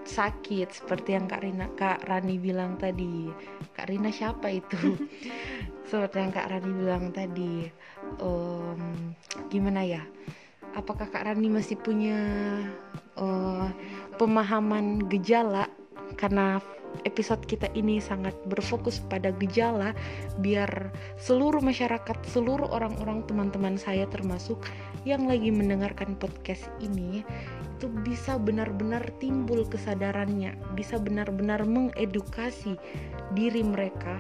sakit 0.09 0.73
seperti 0.73 1.13
yang 1.13 1.29
Kak 1.29 1.45
Rina 1.45 1.69
Kak 1.77 2.09
Rani 2.09 2.41
bilang 2.41 2.81
tadi. 2.81 3.29
Kak 3.77 3.93
Rina 3.93 4.09
siapa 4.09 4.49
itu? 4.49 4.97
Seperti 5.89 6.17
yang 6.17 6.33
Kak 6.33 6.49
Rani 6.49 6.71
bilang 6.73 7.05
tadi. 7.13 7.69
Um, 8.25 9.13
gimana 9.53 9.85
ya? 9.85 10.03
Apakah 10.73 11.13
Kak 11.13 11.29
Rani 11.29 11.53
masih 11.53 11.77
punya 11.77 12.17
uh, 13.21 13.69
pemahaman 14.17 15.05
gejala? 15.13 15.69
Karena 16.17 16.57
episode 17.07 17.43
kita 17.47 17.71
ini 17.77 18.03
sangat 18.03 18.35
berfokus 18.49 19.01
pada 19.07 19.31
gejala 19.37 19.95
biar 20.43 20.91
seluruh 21.21 21.63
masyarakat, 21.63 22.17
seluruh 22.27 22.69
orang-orang 22.71 23.23
teman-teman 23.27 23.79
saya 23.79 24.05
termasuk 24.11 24.61
yang 25.07 25.25
lagi 25.29 25.49
mendengarkan 25.55 26.19
podcast 26.19 26.67
ini 26.83 27.23
itu 27.79 27.87
bisa 28.03 28.37
benar-benar 28.37 29.07
timbul 29.23 29.63
kesadarannya, 29.67 30.59
bisa 30.75 30.99
benar-benar 30.99 31.63
mengedukasi 31.63 32.75
diri 33.37 33.63
mereka 33.63 34.19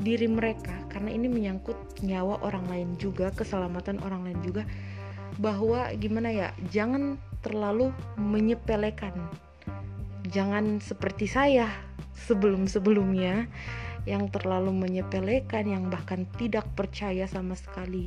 diri 0.00 0.28
mereka. 0.28 0.76
Karena 0.92 1.12
ini 1.12 1.28
menyangkut 1.28 1.76
nyawa 2.04 2.40
orang 2.44 2.64
lain 2.68 2.90
juga, 3.00 3.32
keselamatan 3.32 4.00
orang 4.04 4.28
lain 4.28 4.40
juga 4.44 4.62
bahwa 5.40 5.92
gimana 5.96 6.32
ya, 6.32 6.48
jangan 6.72 7.20
terlalu 7.44 7.92
menyepelekan 8.16 9.12
jangan 10.28 10.82
seperti 10.82 11.30
saya 11.30 11.70
sebelum-sebelumnya 12.26 13.46
yang 14.06 14.30
terlalu 14.30 14.70
menyepelekan 14.70 15.66
yang 15.66 15.90
bahkan 15.90 16.24
tidak 16.38 16.64
percaya 16.78 17.26
sama 17.26 17.58
sekali 17.58 18.06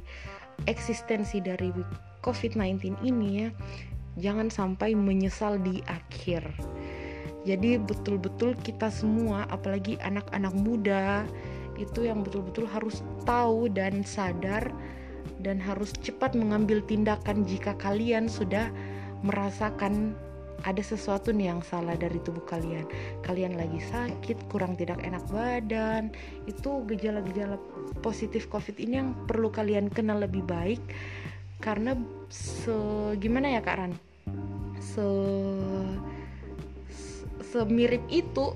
eksistensi 0.68 1.44
dari 1.44 1.72
COVID-19 2.24 3.04
ini 3.04 3.48
ya. 3.48 3.50
Jangan 4.20 4.52
sampai 4.52 4.96
menyesal 4.96 5.60
di 5.64 5.80
akhir. 5.88 6.44
Jadi 7.48 7.80
betul-betul 7.80 8.56
kita 8.60 8.92
semua 8.92 9.48
apalagi 9.48 9.96
anak-anak 10.04 10.52
muda 10.60 11.24
itu 11.80 12.04
yang 12.04 12.28
betul-betul 12.28 12.68
harus 12.68 13.00
tahu 13.24 13.72
dan 13.72 14.04
sadar 14.04 14.68
dan 15.40 15.56
harus 15.56 15.96
cepat 16.04 16.36
mengambil 16.36 16.84
tindakan 16.84 17.48
jika 17.48 17.72
kalian 17.80 18.28
sudah 18.28 18.68
merasakan 19.24 20.16
ada 20.64 20.84
sesuatu 20.84 21.32
nih 21.32 21.52
yang 21.52 21.62
salah 21.64 21.96
dari 21.96 22.20
tubuh 22.24 22.44
kalian. 22.44 22.88
Kalian 23.24 23.56
lagi 23.56 23.80
sakit, 23.80 24.52
kurang 24.52 24.76
tidak 24.76 25.00
enak 25.04 25.24
badan. 25.32 26.12
Itu 26.48 26.84
gejala-gejala 26.88 27.60
positif 28.00 28.48
COVID 28.52 28.80
ini 28.80 29.00
yang 29.00 29.12
perlu 29.28 29.52
kalian 29.52 29.92
kenal 29.92 30.20
lebih 30.24 30.44
baik 30.44 30.82
karena 31.60 31.92
se 32.32 32.76
gimana 33.20 33.52
ya 33.52 33.62
Kak 33.62 33.78
Ran? 33.78 33.94
Se 34.80 35.08
semirip 37.52 38.04
itu 38.08 38.56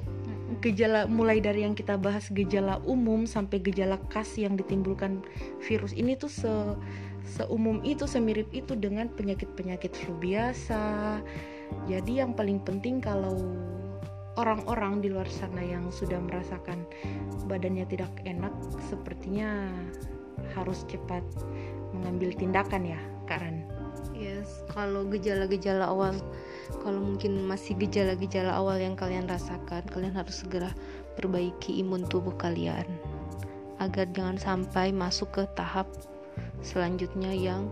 gejala 0.63 1.09
mulai 1.09 1.43
dari 1.43 1.65
yang 1.67 1.75
kita 1.75 1.99
bahas 1.99 2.31
gejala 2.31 2.79
umum 2.87 3.27
sampai 3.27 3.59
gejala 3.59 3.99
khas 4.07 4.37
yang 4.37 4.55
ditimbulkan 4.55 5.19
virus 5.65 5.91
ini 5.97 6.15
tuh 6.15 6.31
se 6.31 6.53
seumum 7.23 7.79
itu 7.83 8.07
semirip 8.07 8.47
itu 8.55 8.75
dengan 8.75 9.11
penyakit-penyakit 9.11 9.91
flu 9.95 10.15
biasa. 10.19 11.19
Jadi 11.85 12.23
yang 12.23 12.35
paling 12.35 12.61
penting 12.63 13.03
kalau 13.03 13.35
orang-orang 14.39 15.03
di 15.03 15.13
luar 15.13 15.29
sana 15.29 15.61
yang 15.61 15.93
sudah 15.93 16.17
merasakan 16.17 16.87
badannya 17.45 17.85
tidak 17.85 18.09
enak 18.25 18.53
sepertinya 18.89 19.69
harus 20.57 20.81
cepat 20.89 21.21
mengambil 21.93 22.33
tindakan 22.33 22.97
ya, 22.97 22.99
Karen. 23.29 23.65
Yes, 24.13 24.63
kalau 24.71 25.05
gejala-gejala 25.09 25.89
awal 25.89 26.15
kalau 26.81 26.99
mungkin 27.01 27.43
masih 27.43 27.75
gejala-gejala 27.75 28.55
awal 28.55 28.79
yang 28.79 28.95
kalian 28.95 29.27
rasakan 29.27 29.83
kalian 29.91 30.15
harus 30.15 30.41
segera 30.41 30.71
perbaiki 31.19 31.83
imun 31.83 32.07
tubuh 32.07 32.33
kalian 32.39 32.87
agar 33.81 34.07
jangan 34.15 34.37
sampai 34.39 34.95
masuk 34.95 35.29
ke 35.33 35.43
tahap 35.57 35.89
selanjutnya 36.63 37.35
yang 37.35 37.67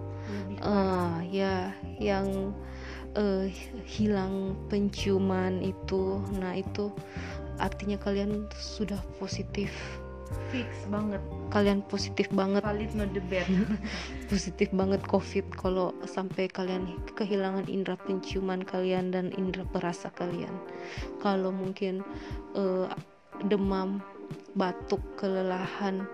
uh, 0.61 1.23
ya 1.23 1.71
yang 1.97 2.51
uh, 3.15 3.45
hilang 3.87 4.55
penciuman 4.67 5.59
itu. 5.59 6.21
Nah 6.37 6.59
itu 6.59 6.91
artinya 7.59 7.97
kalian 7.99 8.47
sudah 8.55 8.99
positif. 9.19 9.71
Fix 10.47 10.67
banget. 10.87 11.19
Kalian 11.51 11.83
positif 11.91 12.31
banget. 12.31 12.63
Valid 12.63 12.91
not 12.95 13.11
debat 13.11 13.43
positif 14.31 14.71
banget 14.71 15.03
covid. 15.03 15.43
Kalau 15.59 15.91
sampai 16.07 16.47
kalian 16.47 16.87
kehilangan 17.19 17.67
indera 17.67 17.99
penciuman 17.99 18.63
kalian 18.63 19.11
dan 19.11 19.35
indera 19.35 19.67
perasa 19.67 20.07
kalian. 20.15 20.51
Kalau 21.19 21.51
mungkin 21.51 22.03
uh, 22.55 22.87
demam 23.47 23.99
batuk 24.55 25.01
kelelahan 25.19 26.07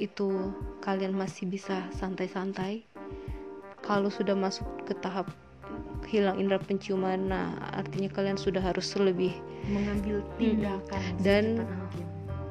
itu 0.00 0.52
kalian 0.80 1.12
masih 1.12 1.48
bisa 1.48 1.84
santai-santai. 1.92 2.86
Kalau 3.84 4.12
sudah 4.12 4.36
masuk 4.36 4.68
ke 4.84 4.92
tahap 5.00 5.28
hilang 6.06 6.38
indera 6.38 6.62
penciuman. 6.62 7.28
Nah 7.28 7.58
artinya 7.74 8.12
kalian 8.12 8.38
sudah 8.38 8.62
harus 8.62 8.94
lebih 8.94 9.34
mengambil 9.66 10.22
tindakan 10.38 11.02
hmm. 11.02 11.20
dan 11.24 11.44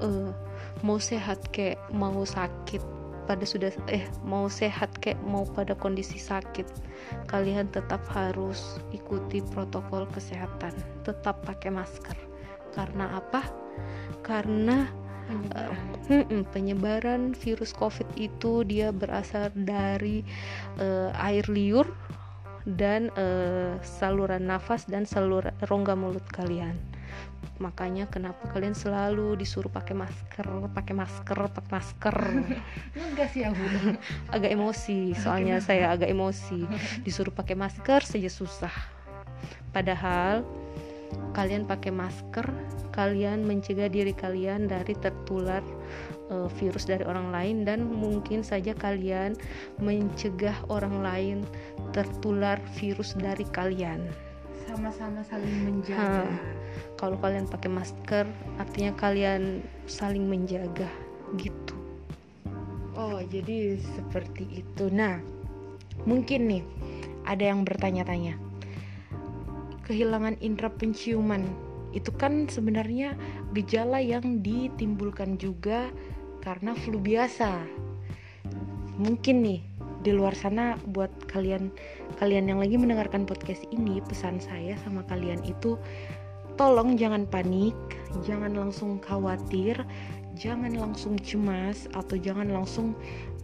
uh, 0.04 0.36
mau 0.84 1.00
sehat 1.00 1.42
kayak 1.56 1.80
mau 1.90 2.22
sakit 2.28 2.84
pada 3.28 3.44
sudah 3.44 3.76
eh 3.92 4.08
mau 4.24 4.48
sehat 4.48 4.88
kayak 5.04 5.20
mau 5.28 5.44
pada 5.44 5.76
kondisi 5.76 6.16
sakit 6.16 6.64
kalian 7.28 7.68
tetap 7.76 8.00
harus 8.12 8.80
ikuti 8.96 9.44
protokol 9.52 10.08
kesehatan. 10.16 10.72
Tetap 11.04 11.44
pakai 11.44 11.72
masker. 11.72 12.16
Karena 12.72 13.20
apa? 13.20 13.44
Karena 14.24 14.88
penyebaran, 15.28 16.24
uh, 16.32 16.46
penyebaran 16.56 17.22
virus 17.36 17.76
covid 17.76 18.08
itu 18.16 18.64
dia 18.64 18.96
berasal 18.96 19.52
dari 19.54 20.24
uh, 20.80 21.12
air 21.20 21.44
liur 21.52 21.88
dan 22.76 23.08
uh, 23.16 23.80
saluran 23.80 24.44
nafas 24.44 24.84
dan 24.92 25.08
saluran 25.08 25.56
rongga 25.64 25.96
mulut 25.96 26.26
kalian. 26.28 26.76
Makanya 27.64 28.06
kenapa 28.12 28.52
kalian 28.52 28.76
selalu 28.76 29.40
disuruh 29.40 29.72
pakai 29.72 29.96
masker 29.96 30.46
pakai 30.76 30.94
masker 30.94 31.40
pakai 31.48 31.72
masker. 31.72 32.18
Enggak 33.08 33.32
sih 33.32 33.48
aku 33.48 33.64
agak 34.36 34.52
emosi 34.52 35.16
soalnya 35.16 35.64
saya 35.64 35.96
agak 35.96 36.12
emosi. 36.12 36.68
Disuruh 37.08 37.32
pakai 37.32 37.56
masker 37.56 38.04
saja 38.04 38.28
susah. 38.28 38.76
Padahal 39.72 40.44
kalian 41.32 41.64
pakai 41.64 41.94
masker 41.96 42.52
kalian 42.92 43.46
mencegah 43.46 43.88
diri 43.88 44.12
kalian 44.12 44.68
dari 44.68 44.98
tertular 44.98 45.62
uh, 46.30 46.50
virus 46.60 46.88
dari 46.88 47.04
orang 47.04 47.32
lain 47.32 47.64
dan 47.68 47.88
mungkin 47.88 48.44
saja 48.44 48.76
kalian 48.76 49.36
mencegah 49.80 50.56
orang 50.68 51.02
lain 51.04 51.38
tertular 51.92 52.60
virus 52.78 53.16
dari 53.18 53.44
kalian 53.52 54.04
sama-sama 54.68 55.24
saling 55.24 55.58
menjaga. 55.64 56.28
Ha, 56.28 56.38
kalau 57.00 57.16
kalian 57.24 57.48
pakai 57.48 57.72
masker, 57.72 58.28
artinya 58.60 58.92
kalian 59.00 59.64
saling 59.88 60.28
menjaga 60.28 60.92
gitu. 61.40 61.74
Oh, 63.00 63.24
jadi 63.24 63.80
seperti 63.80 64.62
itu. 64.62 64.92
Nah, 64.92 65.24
mungkin 66.04 66.52
nih 66.52 66.64
ada 67.24 67.48
yang 67.48 67.64
bertanya-tanya. 67.64 68.36
Kehilangan 69.88 70.36
indera 70.44 70.68
penciuman 70.68 71.48
itu 71.96 72.12
kan 72.12 72.52
sebenarnya 72.52 73.16
gejala 73.56 74.04
yang 74.04 74.44
ditimbulkan 74.44 75.40
juga 75.40 75.88
karena 76.48 76.72
flu 76.80 76.96
biasa. 76.96 77.60
Mungkin 79.04 79.44
nih 79.44 79.60
di 80.08 80.16
luar 80.16 80.32
sana 80.32 80.80
buat 80.96 81.12
kalian 81.28 81.68
kalian 82.16 82.48
yang 82.48 82.64
lagi 82.64 82.80
mendengarkan 82.80 83.28
podcast 83.28 83.68
ini 83.76 84.00
pesan 84.08 84.40
saya 84.40 84.80
sama 84.88 85.04
kalian 85.12 85.44
itu 85.44 85.76
tolong 86.56 86.96
jangan 86.96 87.28
panik 87.28 87.76
jangan 88.24 88.56
langsung 88.56 89.04
khawatir 89.04 89.76
jangan 90.38 90.72
langsung 90.80 91.20
cemas 91.20 91.90
atau 91.92 92.16
jangan 92.16 92.48
langsung 92.54 92.96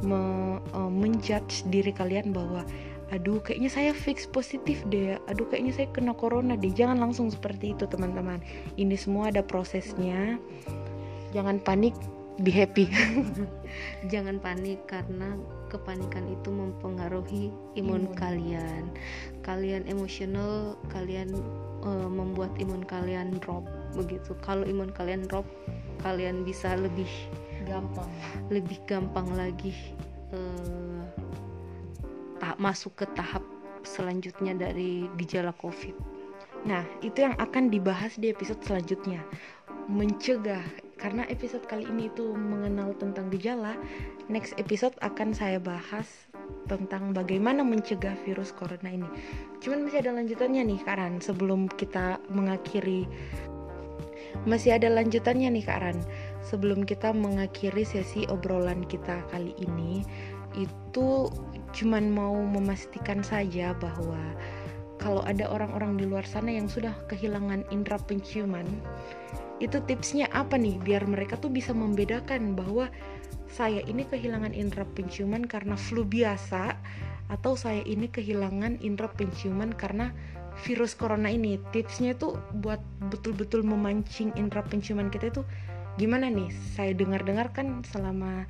me, 0.06 0.56
uh, 0.72 0.88
menjudge 0.88 1.68
diri 1.68 1.92
kalian 1.92 2.32
bahwa 2.32 2.64
aduh 3.12 3.44
kayaknya 3.44 3.70
saya 3.70 3.92
fix 3.92 4.24
positif 4.30 4.82
deh 4.88 5.20
aduh 5.28 5.46
kayaknya 5.50 5.74
saya 5.76 5.88
kena 5.92 6.16
corona 6.16 6.56
deh. 6.56 6.72
Jangan 6.72 6.98
langsung 6.98 7.30
seperti 7.30 7.76
itu 7.78 7.86
teman-teman. 7.86 8.40
Ini 8.80 8.96
semua 8.98 9.30
ada 9.30 9.46
prosesnya. 9.46 10.42
Jangan 11.34 11.62
panik 11.62 11.98
be 12.42 12.50
happy. 12.50 12.90
Jangan 14.12 14.42
panik 14.42 14.82
karena 14.90 15.38
kepanikan 15.70 16.26
itu 16.30 16.50
mempengaruhi 16.50 17.54
imun, 17.78 18.10
imun. 18.10 18.18
kalian. 18.18 18.84
Kalian 19.46 19.86
emosional 19.86 20.78
kalian 20.90 21.30
uh, 21.86 22.10
membuat 22.10 22.50
imun 22.58 22.82
kalian 22.82 23.38
drop 23.38 23.66
begitu. 23.94 24.34
Kalau 24.42 24.66
imun 24.66 24.90
kalian 24.90 25.30
drop 25.30 25.46
kalian 26.02 26.42
bisa 26.42 26.74
lebih 26.74 27.10
gampang. 27.64 28.10
lebih 28.52 28.76
gampang 28.90 29.28
lagi 29.40 29.72
uh, 30.36 31.06
tak 32.44 32.60
masuk 32.60 32.92
ke 33.00 33.06
tahap 33.16 33.46
selanjutnya 33.88 34.58
dari 34.58 35.08
gejala 35.16 35.56
covid. 35.62 35.96
Nah 36.64 36.84
itu 37.04 37.24
yang 37.24 37.36
akan 37.40 37.72
dibahas 37.72 38.16
di 38.20 38.32
episode 38.32 38.60
selanjutnya. 38.64 39.24
Mencegah 39.92 40.64
karena 40.98 41.28
episode 41.28 41.66
kali 41.66 41.86
ini 41.88 42.08
itu 42.08 42.34
mengenal 42.34 42.96
tentang 42.98 43.28
gejala 43.34 43.76
next 44.32 44.56
episode 44.56 44.96
akan 45.02 45.36
saya 45.36 45.58
bahas 45.60 46.08
tentang 46.68 47.12
bagaimana 47.12 47.62
mencegah 47.64 48.16
virus 48.24 48.56
corona 48.56 48.88
ini. 48.88 49.08
Cuman 49.60 49.88
masih 49.88 50.04
ada 50.04 50.12
lanjutannya 50.16 50.64
nih 50.64 50.82
Karan 50.84 51.20
sebelum 51.20 51.68
kita 51.72 52.20
mengakhiri. 52.32 53.08
Masih 54.44 54.76
ada 54.76 54.90
lanjutannya 54.92 55.60
nih 55.60 55.66
Karan 55.66 55.98
sebelum 56.44 56.84
kita 56.84 57.16
mengakhiri 57.16 57.86
sesi 57.88 58.28
obrolan 58.28 58.84
kita 58.88 59.24
kali 59.32 59.56
ini 59.62 60.04
itu 60.54 61.30
cuman 61.74 62.14
mau 62.14 62.38
memastikan 62.38 63.26
saja 63.26 63.74
bahwa 63.74 64.22
kalau 65.02 65.26
ada 65.26 65.50
orang-orang 65.50 65.98
di 65.98 66.06
luar 66.06 66.24
sana 66.24 66.54
yang 66.54 66.70
sudah 66.70 66.94
kehilangan 67.10 67.66
indera 67.74 67.98
penciuman 67.98 68.66
itu 69.64 69.80
tipsnya 69.88 70.28
apa 70.36 70.60
nih? 70.60 70.76
Biar 70.84 71.08
mereka 71.08 71.40
tuh 71.40 71.48
bisa 71.48 71.72
membedakan 71.72 72.54
bahwa 72.54 72.92
saya 73.48 73.80
ini 73.88 74.04
kehilangan 74.04 74.52
indera 74.52 74.84
penciuman 74.84 75.48
karena 75.48 75.80
flu 75.80 76.04
biasa 76.04 76.76
atau 77.32 77.56
saya 77.56 77.82
ini 77.88 78.12
kehilangan 78.12 78.84
indera 78.84 79.08
penciuman 79.16 79.72
karena 79.72 80.12
virus 80.68 80.94
corona 80.94 81.32
ini. 81.32 81.58
Tipsnya 81.72 82.14
tuh 82.20 82.38
buat 82.60 82.84
betul-betul 83.08 83.64
memancing 83.64 84.36
indera 84.36 84.62
penciuman 84.68 85.08
kita 85.08 85.32
itu 85.32 85.42
gimana 85.96 86.28
nih? 86.28 86.52
Saya 86.76 86.92
dengar-dengar 86.92 87.56
kan 87.56 87.88
selama 87.88 88.46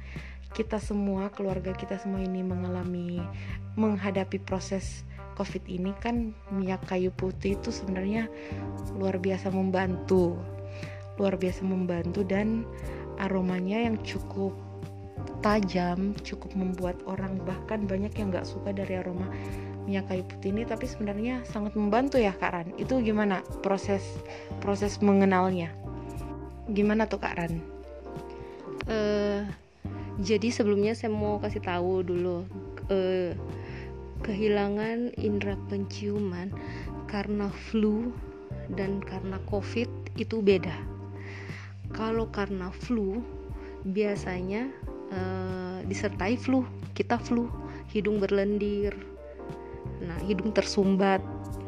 kita 0.54 0.78
semua 0.78 1.34
keluarga 1.34 1.74
kita 1.74 1.98
semua 1.98 2.22
ini 2.22 2.46
mengalami 2.46 3.18
menghadapi 3.74 4.38
proses 4.46 5.02
covid 5.34 5.66
ini 5.66 5.98
kan 5.98 6.38
minyak 6.54 6.86
kayu 6.86 7.10
putih 7.10 7.58
itu 7.58 7.74
sebenarnya 7.74 8.30
luar 8.94 9.18
biasa 9.18 9.50
membantu 9.50 10.38
luar 11.22 11.38
biasa 11.38 11.62
membantu 11.66 12.26
dan 12.26 12.66
aromanya 13.22 13.78
yang 13.86 14.00
cukup 14.02 14.54
tajam 15.44 16.16
cukup 16.24 16.56
membuat 16.56 16.98
orang 17.06 17.36
bahkan 17.44 17.84
banyak 17.84 18.16
yang 18.16 18.32
nggak 18.32 18.48
suka 18.48 18.72
dari 18.72 18.96
aroma 18.96 19.28
minyak 19.84 20.08
kayu 20.08 20.24
putih 20.24 20.56
ini 20.56 20.64
tapi 20.64 20.88
sebenarnya 20.88 21.44
sangat 21.44 21.76
membantu 21.76 22.16
ya 22.16 22.32
Kak 22.32 22.52
Ran. 22.56 22.68
Itu 22.80 23.04
gimana 23.04 23.44
proses 23.60 24.04
proses 24.64 24.96
mengenalnya? 25.04 25.68
Gimana 26.72 27.04
tuh 27.04 27.20
Kak 27.20 27.36
Ran? 27.36 27.54
Uh, 28.88 29.44
jadi 30.24 30.56
sebelumnya 30.56 30.96
saya 30.96 31.12
mau 31.12 31.40
kasih 31.40 31.60
tahu 31.60 32.04
dulu 32.04 32.48
uh, 32.88 33.32
kehilangan 34.24 35.12
indera 35.20 35.60
penciuman 35.68 36.48
karena 37.12 37.52
flu 37.52 38.16
dan 38.72 39.04
karena 39.04 39.36
covid 39.52 39.92
itu 40.16 40.40
beda 40.40 40.72
kalau 41.94 42.28
karena 42.34 42.74
flu 42.74 43.22
biasanya 43.88 44.68
uh, 45.14 45.80
disertai 45.86 46.36
flu. 46.36 46.66
Kita 46.94 47.22
flu 47.22 47.50
hidung 47.94 48.18
berlendir. 48.20 48.98
Nah 50.02 50.18
hidung 50.26 50.52
tersumbat. 50.52 51.22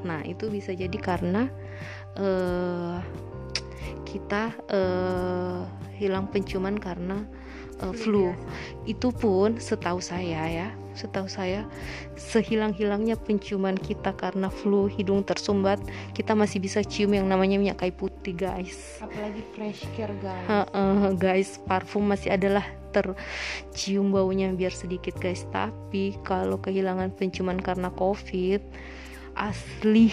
Nah 0.03 0.21
itu 0.25 0.49
bisa 0.49 0.73
jadi 0.73 0.97
karena 0.97 1.49
uh, 2.17 2.99
kita 4.05 4.53
uh, 4.71 5.63
hilang 5.95 6.27
penciuman 6.29 6.75
karena 6.75 7.23
uh, 7.81 7.93
flu 7.95 8.31
itu 8.87 9.11
pun 9.11 9.57
setahu 9.59 9.99
saya 9.99 10.43
ya 10.47 10.69
setahu 10.95 11.27
saya 11.27 11.67
sehilang-hilangnya 12.15 13.19
penciuman 13.19 13.75
kita 13.75 14.15
karena 14.15 14.47
flu 14.47 14.87
hidung 14.87 15.21
tersumbat 15.21 15.77
kita 16.15 16.31
masih 16.33 16.63
bisa 16.63 16.81
cium 16.81 17.13
yang 17.13 17.27
namanya 17.27 17.59
minyak 17.59 17.83
kayu 17.83 17.93
putih 17.93 18.33
guys. 18.33 18.99
Apalagi 19.03 19.43
fresh 19.53 19.83
care 19.93 20.15
guys. 20.23 20.47
Uh, 20.47 20.65
uh, 20.71 21.11
guys 21.13 21.59
parfum 21.67 22.07
masih 22.07 22.33
adalah 22.33 22.63
tercium 22.95 24.15
baunya 24.15 24.49
biar 24.55 24.71
sedikit 24.71 25.19
guys. 25.19 25.43
Tapi 25.51 26.15
kalau 26.23 26.57
kehilangan 26.57 27.11
penciuman 27.13 27.59
karena 27.59 27.91
covid 27.93 28.63
asli 29.35 30.07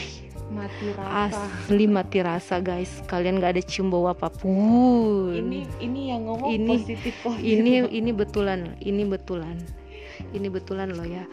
mati 0.51 0.91
rasa. 0.99 1.47
asli 1.47 1.85
mati 1.87 2.18
rasa 2.20 2.59
guys. 2.59 3.01
Kalian 3.07 3.39
gak 3.39 3.57
ada 3.57 3.62
cium 3.62 3.89
bau 3.89 4.11
apa 4.11 4.28
pun. 4.28 5.30
Ini 5.33 5.64
ini 5.78 6.01
yang 6.11 6.26
ngomong 6.26 6.51
ini 6.51 6.74
positif 6.76 7.14
kok 7.22 7.39
ini 7.39 7.87
ini 7.89 8.11
betulan 8.11 8.74
ini 8.83 9.03
betulan 9.07 9.57
ini 10.33 10.49
betulan 10.49 10.93
loh 10.93 11.07
ya. 11.07 11.24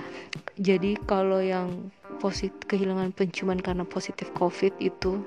Jadi 0.60 1.00
kalau 1.08 1.39
yang 1.39 1.91
positif 2.20 2.60
kehilangan 2.68 3.16
penciuman 3.16 3.60
karena 3.60 3.88
positif 3.88 4.30
covid 4.36 4.76
itu 4.84 5.24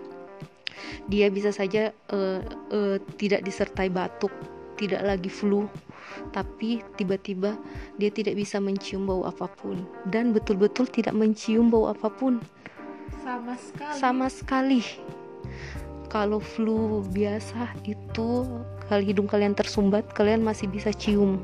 dia 1.08 1.32
bisa 1.32 1.50
saja 1.50 1.90
uh, 2.12 2.40
uh, 2.72 2.96
tidak 3.16 3.42
disertai 3.42 3.88
batuk 3.88 4.32
tidak 4.76 5.02
lagi 5.04 5.30
flu 5.30 5.68
tapi 6.32 6.82
tiba-tiba 6.96 7.56
dia 7.96 8.10
tidak 8.12 8.36
bisa 8.36 8.60
mencium 8.60 9.08
bau 9.08 9.24
apa 9.24 9.48
pun. 9.48 9.82
Dan 10.08 10.32
betul-betul 10.36 10.88
tidak 10.88 11.16
mencium 11.16 11.72
bau 11.72 11.88
apa 11.88 12.08
pun. 12.12 12.40
Sama 13.22 13.54
sekali. 13.56 13.96
Sama 13.98 14.26
sekali. 14.28 14.82
Kalau 16.12 16.40
flu 16.44 17.00
biasa 17.08 17.72
itu 17.88 18.44
kalau 18.88 19.02
hidung 19.02 19.24
kalian 19.24 19.56
tersumbat 19.56 20.04
kalian 20.12 20.44
masih 20.44 20.68
bisa 20.68 20.92
cium 20.92 21.40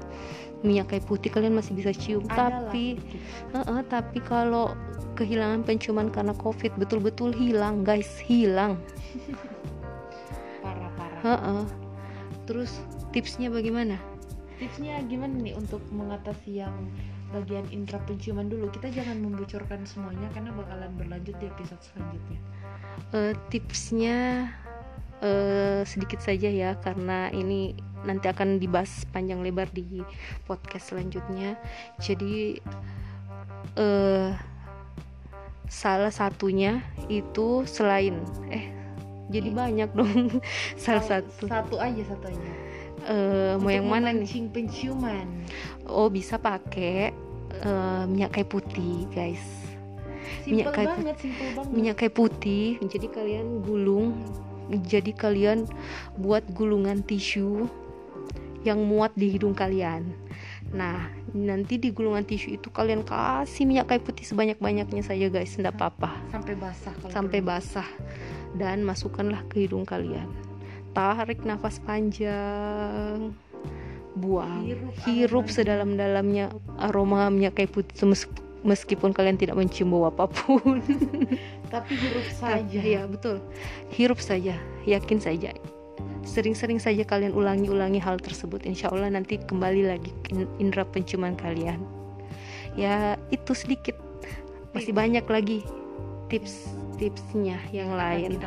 minyak 0.67 0.91
kayu 0.91 1.03
putih 1.07 1.31
kalian 1.31 1.55
masih 1.55 1.75
bisa 1.79 1.95
cium. 1.95 2.27
Adalah. 2.27 2.71
tapi 2.71 2.99
uh 3.55 3.59
-uh, 3.63 3.81
tapi 3.87 4.19
kalau 4.23 4.75
kehilangan 5.15 5.67
penciuman 5.67 6.11
karena 6.11 6.35
covid 6.39 6.75
betul-betul 6.79 7.31
hilang 7.35 7.87
guys. 7.87 8.19
Hilang. 8.23 8.79
Parah 10.63 10.91
parah. 10.99 11.21
Uh 11.23 11.31
-uh. 11.35 11.63
terus 12.49 12.81
tipsnya 13.13 13.53
bagaimana? 13.53 14.01
Tipsnya 14.59 15.05
gimana 15.07 15.39
nih 15.39 15.55
untuk 15.55 15.85
mengatasi 15.95 16.65
yang 16.65 16.75
bagian 17.31 17.69
intra 17.71 18.01
penciuman 18.09 18.49
dulu? 18.49 18.73
Kita 18.73 18.91
jangan 18.91 19.21
membocorkan 19.21 19.85
semuanya 19.85 20.27
karena 20.33 20.51
bakalan 20.57 20.91
berlanjut 20.97 21.37
di 21.39 21.47
episode 21.47 21.83
selanjutnya. 21.85 22.41
Uh, 23.15 23.33
tipsnya 23.53 24.51
uh, 25.23 25.83
sedikit 25.87 26.19
saja 26.19 26.49
ya 26.51 26.71
karena 26.83 27.31
ini 27.31 27.75
nanti 28.07 28.27
akan 28.31 28.63
dibahas 28.63 29.07
panjang 29.11 29.43
lebar 29.43 29.71
di 29.71 30.03
podcast 30.47 30.95
selanjutnya 30.95 31.59
jadi 31.99 32.63
uh, 33.79 34.35
salah 35.69 36.13
satunya 36.13 36.81
itu 37.11 37.67
selain 37.67 38.23
eh 38.49 38.71
jadi 39.29 39.53
banyak 39.53 39.91
dong 39.93 40.41
salah 40.83 41.05
satu 41.05 41.45
satu 41.47 41.77
aja 41.77 42.03
satu 42.09 42.27
aja 42.33 42.51
uh, 43.07 43.55
mau 43.61 43.71
yang 43.71 43.87
mana 43.87 44.11
nih? 44.13 44.49
penciuman. 44.51 45.27
Oh 45.89 46.11
bisa 46.11 46.37
pakai 46.37 47.15
uh, 47.65 48.05
minyak 48.09 48.37
kayu 48.37 48.47
putih 48.49 49.09
guys. 49.13 49.43
Simple 50.45 50.53
minyak 50.53 50.67
kayu 50.77 50.89
banget, 50.89 51.17
simple 51.21 51.49
banget. 51.57 51.73
Minyak 51.73 51.97
kayu 51.97 52.13
putih. 52.13 52.67
Jadi 52.85 53.07
kalian 53.09 53.47
gulung. 53.65 54.13
Jadi 54.69 55.17
kalian 55.17 55.65
buat 56.21 56.45
gulungan 56.53 57.01
tisu 57.01 57.65
yang 58.67 58.83
muat 58.83 59.15
di 59.15 59.31
hidung 59.31 59.55
kalian. 59.55 60.11
Nah, 60.69 61.09
nanti 61.33 61.81
di 61.81 61.89
gulungan 61.95 62.27
tisu 62.29 62.61
itu 62.61 62.69
kalian 62.69 63.01
kasih 63.07 63.65
minyak 63.65 63.89
kayu 63.89 64.05
putih 64.05 64.29
sebanyak-banyaknya 64.29 65.01
saja 65.01 65.33
guys, 65.33 65.57
tidak 65.57 65.81
apa-apa. 65.81 66.13
Sampai 66.29 66.55
basah. 66.59 66.95
Sampai 67.09 67.39
basah. 67.41 67.89
Dan 68.57 68.85
masukkanlah 68.85 69.45
ke 69.49 69.65
hidung 69.65 69.89
kalian. 69.89 70.29
Tarik 70.93 71.45
nafas 71.47 71.81
panjang. 71.81 73.33
Buang. 74.19 74.67
Hirup, 74.67 74.95
hirup 75.07 75.47
sedalam-dalamnya 75.47 76.51
aroma 76.77 77.31
minyak 77.31 77.55
kayu 77.55 77.71
putih 77.71 78.03
meskipun 78.67 79.15
kalian 79.15 79.39
tidak 79.39 79.55
mencium 79.55 79.95
bau 79.95 80.11
apa 80.11 80.27
pun. 80.27 80.83
Tapi 81.73 81.93
hirup 81.95 82.29
saja. 82.35 82.81
Ya 82.83 83.07
betul. 83.07 83.39
Hirup 83.95 84.19
saja. 84.19 84.59
Yakin 84.85 85.23
saja 85.23 85.55
sering-sering 86.23 86.79
saja 86.79 87.03
kalian 87.05 87.35
ulangi-ulangi 87.35 88.01
hal 88.03 88.21
tersebut. 88.21 88.65
Insya 88.65 88.91
Allah 88.93 89.13
nanti 89.13 89.39
kembali 89.39 89.83
lagi 89.89 90.11
indera 90.61 90.85
penciuman 90.87 91.35
kalian. 91.39 91.81
Ya 92.79 93.19
itu 93.33 93.53
sedikit. 93.55 93.97
Masih 94.77 94.93
banyak 94.93 95.25
lagi 95.27 95.65
tips-tipsnya 96.29 97.59
yang 97.73 97.97
lain. 97.97 98.39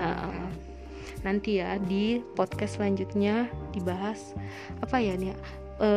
nanti 1.21 1.61
ya 1.61 1.77
di 1.77 2.17
podcast 2.33 2.81
selanjutnya 2.81 3.45
dibahas 3.77 4.33
apa 4.81 4.97
ya 4.97 5.13
nih 5.13 5.37
e, 5.77 5.89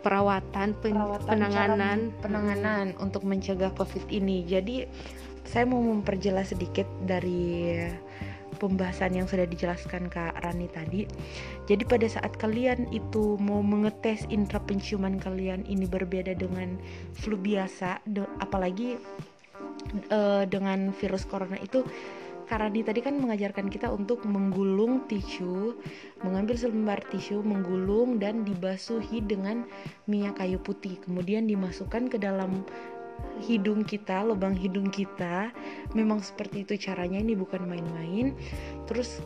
perawatan, 0.00 0.72
pen, 0.80 0.96
perawatan 0.96 1.28
penanganan. 1.28 1.98
penanganan 2.24 2.86
hmm. 2.96 3.04
untuk 3.04 3.20
mencegah 3.28 3.68
covid 3.76 4.04
ini. 4.08 4.48
Jadi 4.48 4.88
saya 5.44 5.68
mau 5.68 5.80
memperjelas 5.80 6.56
sedikit 6.56 6.88
dari 7.04 7.84
pembahasan 8.56 9.14
yang 9.14 9.28
sudah 9.28 9.44
dijelaskan 9.44 10.08
Kak 10.08 10.40
Rani 10.42 10.68
tadi. 10.72 11.04
Jadi 11.68 11.82
pada 11.84 12.08
saat 12.08 12.34
kalian 12.40 12.88
itu 12.90 13.36
mau 13.38 13.60
mengetes 13.60 14.24
intra 14.32 14.58
penciuman 14.58 15.20
kalian 15.20 15.62
ini 15.68 15.84
berbeda 15.84 16.32
dengan 16.34 16.80
flu 17.14 17.36
biasa, 17.36 18.02
apalagi 18.40 18.96
uh, 20.10 20.48
dengan 20.48 20.90
virus 20.96 21.28
corona 21.28 21.60
itu 21.60 21.84
Karadi 22.46 22.86
tadi 22.86 23.02
kan 23.02 23.18
mengajarkan 23.18 23.66
kita 23.66 23.90
untuk 23.90 24.22
menggulung 24.22 25.02
tisu, 25.10 25.74
mengambil 26.22 26.54
selembar 26.54 27.02
tisu, 27.10 27.42
menggulung 27.42 28.22
dan 28.22 28.46
dibasuhi 28.46 29.18
dengan 29.18 29.66
minyak 30.06 30.38
kayu 30.38 30.62
putih. 30.62 30.94
Kemudian 31.02 31.50
dimasukkan 31.50 32.06
ke 32.06 32.22
dalam 32.22 32.62
hidung 33.42 33.84
kita, 33.84 34.24
lubang 34.24 34.56
hidung 34.56 34.88
kita. 34.88 35.52
Memang 35.92 36.24
seperti 36.24 36.64
itu 36.64 36.74
caranya, 36.80 37.20
ini 37.20 37.36
bukan 37.36 37.64
main-main. 37.68 38.32
Terus 38.88 39.20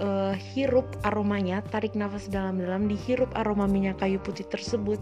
uh, 0.00 0.34
hirup 0.36 0.86
aromanya, 1.04 1.64
tarik 1.72 1.96
nafas 1.96 2.28
dalam-dalam, 2.28 2.88
dihirup 2.88 3.32
aroma 3.36 3.64
minyak 3.64 4.00
kayu 4.00 4.20
putih 4.20 4.44
tersebut 4.48 5.00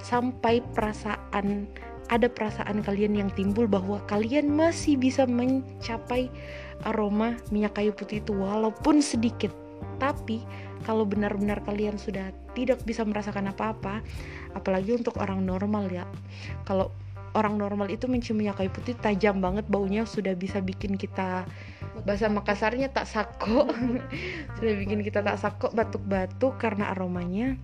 sampai 0.00 0.60
perasaan 0.76 1.68
ada 2.12 2.28
perasaan 2.28 2.84
kalian 2.84 3.16
yang 3.16 3.30
timbul 3.32 3.64
bahwa 3.64 3.96
kalian 4.04 4.52
masih 4.52 5.00
bisa 5.00 5.24
mencapai 5.24 6.28
aroma 6.84 7.40
minyak 7.48 7.80
kayu 7.80 7.96
putih 7.96 8.20
itu 8.20 8.36
walaupun 8.36 9.00
sedikit. 9.00 9.48
Tapi 9.96 10.44
kalau 10.84 11.08
benar-benar 11.08 11.64
kalian 11.64 11.96
sudah 11.96 12.28
tidak 12.52 12.84
bisa 12.84 13.08
merasakan 13.08 13.48
apa-apa, 13.56 14.04
apalagi 14.52 14.92
untuk 14.92 15.16
orang 15.16 15.40
normal 15.48 15.88
ya. 15.88 16.04
Kalau 16.68 16.92
orang 17.34 17.58
normal 17.58 17.90
itu 17.90 18.06
mencium 18.06 18.38
minyak 18.38 18.58
kayu 18.58 18.70
putih 18.70 18.94
tajam 18.98 19.42
banget 19.42 19.66
baunya 19.66 20.06
sudah 20.06 20.32
bisa 20.38 20.62
bikin 20.62 20.94
kita 20.94 21.46
bahasa 22.06 22.30
Makassarnya 22.30 22.90
tak 22.90 23.10
sako 23.10 23.70
sudah 24.58 24.74
bikin 24.78 25.02
kita 25.02 25.20
tak 25.20 25.38
sako 25.38 25.70
batuk-batuk 25.74 26.56
karena 26.58 26.94
aromanya 26.94 27.58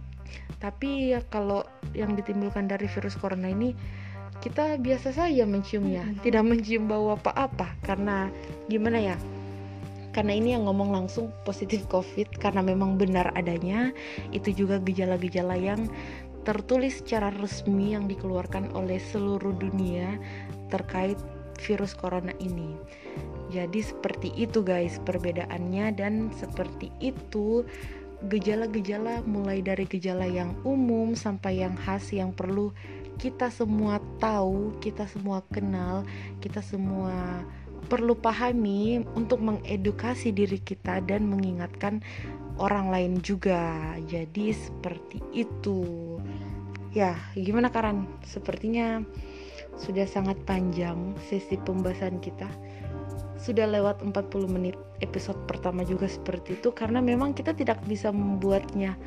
tapi 0.60 1.16
ya 1.16 1.24
kalau 1.26 1.64
yang 1.96 2.14
ditimbulkan 2.14 2.68
dari 2.68 2.86
virus 2.86 3.16
corona 3.16 3.48
ini 3.48 3.72
kita 4.40 4.80
biasa 4.80 5.12
saja 5.12 5.44
menciumnya, 5.44 6.00
hmm. 6.00 6.24
tidak 6.24 6.48
mencium 6.48 6.88
bau 6.88 7.12
apa-apa 7.12 7.76
karena 7.84 8.32
gimana 8.72 8.96
ya? 8.96 9.16
Karena 10.10 10.34
ini 10.34 10.56
yang 10.56 10.66
ngomong 10.66 10.90
langsung 10.90 11.30
positif 11.46 11.86
COVID 11.86 12.40
karena 12.40 12.64
memang 12.64 12.98
benar 12.98 13.30
adanya 13.36 13.94
itu 14.34 14.50
juga 14.50 14.82
gejala-gejala 14.82 15.54
yang 15.54 15.86
tertulis 16.42 17.04
secara 17.04 17.28
resmi 17.36 17.92
yang 17.92 18.08
dikeluarkan 18.08 18.72
oleh 18.72 18.96
seluruh 18.98 19.52
dunia 19.56 20.16
terkait 20.72 21.20
virus 21.60 21.92
corona 21.92 22.32
ini. 22.40 22.72
Jadi 23.50 23.82
seperti 23.82 24.30
itu 24.38 24.62
guys 24.62 25.02
perbedaannya 25.02 25.86
dan 25.98 26.30
seperti 26.38 26.88
itu 27.02 27.66
gejala-gejala 28.30 29.24
mulai 29.24 29.64
dari 29.64 29.88
gejala 29.88 30.28
yang 30.28 30.52
umum 30.62 31.16
sampai 31.16 31.64
yang 31.64 31.74
khas 31.74 32.12
yang 32.12 32.30
perlu 32.36 32.70
kita 33.20 33.52
semua 33.52 34.00
tahu, 34.16 34.72
kita 34.80 35.04
semua 35.04 35.44
kenal, 35.52 36.08
kita 36.40 36.64
semua 36.64 37.44
perlu 37.92 38.16
pahami 38.16 39.04
untuk 39.12 39.44
mengedukasi 39.44 40.32
diri 40.32 40.56
kita 40.56 41.04
dan 41.04 41.28
mengingatkan 41.28 42.00
orang 42.56 42.88
lain 42.88 43.12
juga. 43.20 43.92
Jadi 44.08 44.56
seperti 44.56 45.20
itu. 45.36 46.16
Ya, 46.90 47.14
gimana 47.38 47.70
Karan? 47.70 48.10
Sepertinya 48.26 48.98
sudah 49.78 50.04
sangat 50.04 50.42
panjang 50.42 51.14
sesi 51.30 51.56
pembahasan 51.56 52.18
kita 52.18 52.50
sudah 53.40 53.64
lewat 53.64 54.04
40 54.04 54.52
menit 54.52 54.76
episode 55.00 55.40
pertama 55.48 55.80
juga 55.80 56.04
seperti 56.04 56.60
itu 56.60 56.68
karena 56.76 57.00
memang 57.00 57.32
kita 57.32 57.56
tidak 57.56 57.80
bisa 57.88 58.12
membuatnya 58.12 59.00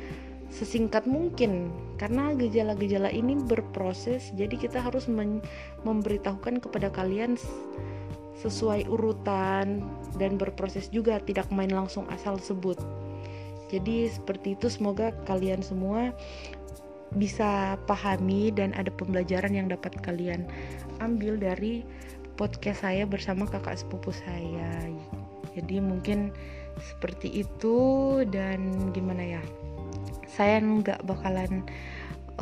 sesingkat 0.50 1.06
mungkin 1.06 1.70
karena 1.94 2.34
gejala-gejala 2.34 3.14
ini 3.14 3.38
berproses 3.38 4.34
jadi 4.34 4.58
kita 4.58 4.82
harus 4.82 5.06
memberitahukan 5.86 6.58
kepada 6.58 6.90
kalian 6.90 7.38
sesuai 8.42 8.90
urutan 8.90 9.86
dan 10.18 10.34
berproses 10.34 10.90
juga 10.90 11.22
tidak 11.22 11.46
main 11.54 11.70
langsung 11.70 12.10
asal 12.10 12.34
sebut 12.42 12.76
jadi 13.70 14.10
seperti 14.10 14.58
itu 14.58 14.66
semoga 14.66 15.14
kalian 15.30 15.62
semua 15.62 16.10
bisa 17.14 17.78
pahami 17.86 18.50
dan 18.50 18.74
ada 18.74 18.90
pembelajaran 18.90 19.54
yang 19.54 19.66
dapat 19.70 19.94
kalian 20.02 20.46
ambil 20.98 21.38
dari 21.38 21.86
podcast 22.34 22.82
saya 22.82 23.06
bersama 23.06 23.46
kakak 23.46 23.78
sepupu 23.78 24.10
saya. 24.10 24.90
Jadi 25.54 25.78
mungkin 25.78 26.34
seperti 26.78 27.46
itu 27.46 27.76
dan 28.26 28.90
gimana 28.90 29.38
ya? 29.38 29.42
Saya 30.26 30.58
nggak 30.58 31.06
bakalan 31.06 31.62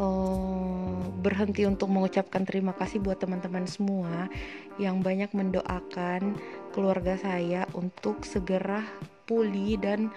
uh, 0.00 0.96
berhenti 1.20 1.68
untuk 1.68 1.92
mengucapkan 1.92 2.48
terima 2.48 2.72
kasih 2.72 3.04
buat 3.04 3.20
teman-teman 3.20 3.68
semua 3.68 4.32
yang 4.80 5.04
banyak 5.04 5.28
mendoakan 5.36 6.36
keluarga 6.72 7.20
saya 7.20 7.68
untuk 7.76 8.24
segera 8.24 8.80
pulih 9.28 9.78
dan 9.78 10.08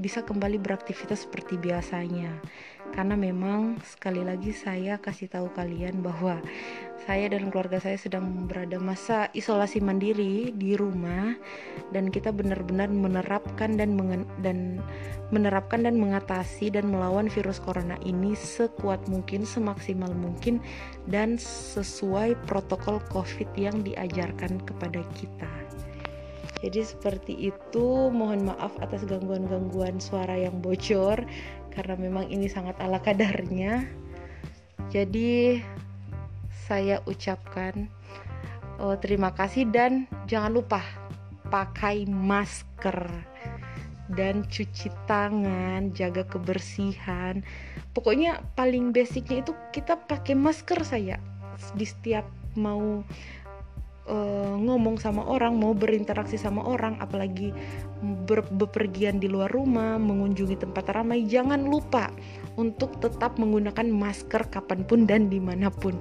bisa 0.00 0.24
kembali 0.24 0.56
beraktivitas 0.62 1.26
seperti 1.28 1.60
biasanya 1.60 2.32
karena 2.94 3.18
memang 3.18 3.82
sekali 3.82 4.22
lagi 4.22 4.54
saya 4.54 5.02
kasih 5.02 5.26
tahu 5.26 5.50
kalian 5.50 5.98
bahwa 5.98 6.38
saya 7.04 7.26
dan 7.28 7.50
keluarga 7.50 7.82
saya 7.82 7.98
sedang 7.98 8.46
berada 8.46 8.78
masa 8.78 9.28
isolasi 9.34 9.82
mandiri 9.82 10.54
di 10.54 10.78
rumah 10.78 11.34
dan 11.90 12.08
kita 12.08 12.30
benar-benar 12.30 12.88
menerapkan 12.88 13.74
dan 13.76 13.98
dan 14.40 14.78
menerapkan 15.34 15.82
dan 15.82 15.98
mengatasi 15.98 16.70
dan 16.70 16.88
melawan 16.88 17.26
virus 17.26 17.58
corona 17.58 17.98
ini 18.06 18.38
sekuat 18.38 19.04
mungkin, 19.10 19.42
semaksimal 19.42 20.14
mungkin 20.14 20.62
dan 21.10 21.36
sesuai 21.36 22.38
protokol 22.46 23.02
Covid 23.10 23.50
yang 23.58 23.82
diajarkan 23.82 24.62
kepada 24.62 25.02
kita. 25.18 25.63
Jadi 26.64 26.80
seperti 26.80 27.52
itu, 27.52 28.08
mohon 28.08 28.48
maaf 28.48 28.72
atas 28.80 29.04
gangguan-gangguan 29.04 30.00
suara 30.00 30.32
yang 30.32 30.64
bocor 30.64 31.20
karena 31.76 31.94
memang 32.00 32.32
ini 32.32 32.48
sangat 32.48 32.72
ala 32.80 33.04
kadarnya. 33.04 33.84
Jadi 34.88 35.60
saya 36.64 37.04
ucapkan 37.04 37.92
oh, 38.80 38.96
terima 38.96 39.36
kasih 39.36 39.68
dan 39.68 40.08
jangan 40.24 40.56
lupa 40.56 40.80
pakai 41.52 42.08
masker 42.08 43.12
dan 44.16 44.48
cuci 44.48 44.88
tangan, 45.04 45.92
jaga 45.92 46.24
kebersihan. 46.24 47.44
Pokoknya 47.92 48.40
paling 48.56 48.88
basicnya 48.96 49.44
itu 49.44 49.52
kita 49.68 50.00
pakai 50.00 50.32
masker 50.32 50.80
saya 50.80 51.20
di 51.76 51.84
setiap 51.84 52.24
mau 52.56 53.04
uh, 54.08 54.54
ngomong 54.60 55.00
sama 55.00 55.24
orang, 55.24 55.56
mau 55.56 55.72
berinteraksi 55.72 56.36
sama 56.36 56.64
orang, 56.64 56.96
apalagi 57.00 57.52
ber 58.28 58.44
bepergian 58.54 59.20
di 59.20 59.28
luar 59.28 59.52
rumah, 59.52 59.96
mengunjungi 59.96 60.60
tempat 60.60 60.92
ramai, 60.92 61.24
jangan 61.24 61.64
lupa 61.64 62.12
untuk 62.60 62.96
tetap 63.00 63.36
menggunakan 63.40 63.88
masker 63.88 64.48
kapan 64.52 64.84
pun 64.84 65.08
dan 65.08 65.28
di 65.32 65.40
mana 65.40 65.68
pun. 65.68 65.96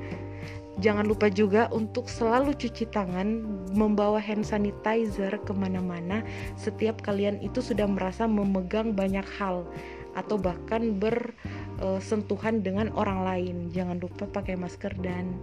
Jangan 0.81 1.05
lupa 1.05 1.29
juga 1.29 1.69
untuk 1.69 2.09
selalu 2.09 2.57
cuci 2.57 2.89
tangan, 2.89 3.45
membawa 3.77 4.17
hand 4.17 4.41
sanitizer 4.41 5.37
ke 5.45 5.53
mana-mana 5.53 6.25
setiap 6.57 6.97
kalian 7.05 7.37
itu 7.45 7.61
sudah 7.61 7.85
merasa 7.85 8.25
memegang 8.25 8.97
banyak 8.97 9.25
hal 9.37 9.69
atau 10.17 10.33
bahkan 10.41 10.97
bersentuhan 10.97 12.65
dengan 12.65 12.89
orang 12.97 13.21
lain. 13.21 13.55
Jangan 13.69 14.01
lupa 14.01 14.25
pakai 14.25 14.57
masker 14.57 14.97
dan 14.97 15.37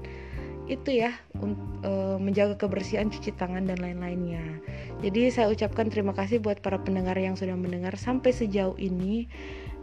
itu 0.71 1.03
ya 1.03 1.11
uh, 1.43 2.16
menjaga 2.23 2.55
kebersihan 2.55 3.11
cuci 3.11 3.35
tangan 3.35 3.66
dan 3.66 3.83
lain-lainnya. 3.83 4.62
Jadi 5.03 5.35
saya 5.35 5.51
ucapkan 5.51 5.91
terima 5.91 6.14
kasih 6.14 6.39
buat 6.39 6.62
para 6.62 6.79
pendengar 6.79 7.18
yang 7.18 7.35
sudah 7.35 7.59
mendengar 7.59 7.99
sampai 7.99 8.31
sejauh 8.31 8.79
ini 8.79 9.27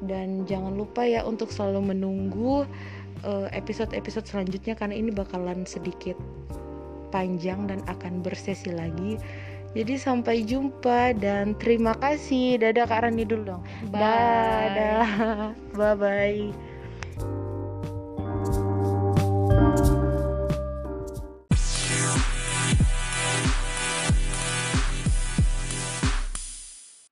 dan 0.07 0.47
jangan 0.47 0.77
lupa 0.77 1.03
ya 1.03 1.25
untuk 1.27 1.49
selalu 1.49 1.91
menunggu 1.91 2.69
eh, 3.25 3.49
episode-episode 3.51 4.29
selanjutnya 4.29 4.77
karena 4.77 4.93
ini 4.93 5.09
bakalan 5.09 5.65
sedikit 5.65 6.15
panjang 7.09 7.65
dan 7.67 7.81
akan 7.89 8.21
bersesi 8.21 8.69
lagi. 8.71 9.17
Jadi 9.75 9.93
sampai 9.99 10.47
jumpa 10.47 11.13
dan 11.19 11.53
terima 11.59 11.93
kasih. 11.99 12.57
Dadah 12.57 12.87
Kak 12.87 13.03
Rani 13.03 13.23
dulu 13.27 13.57
dong. 13.57 13.63
Bye. 13.91 13.99
Dadah. 13.99 15.07
Bye 15.77 15.95
bye. 15.97 17.46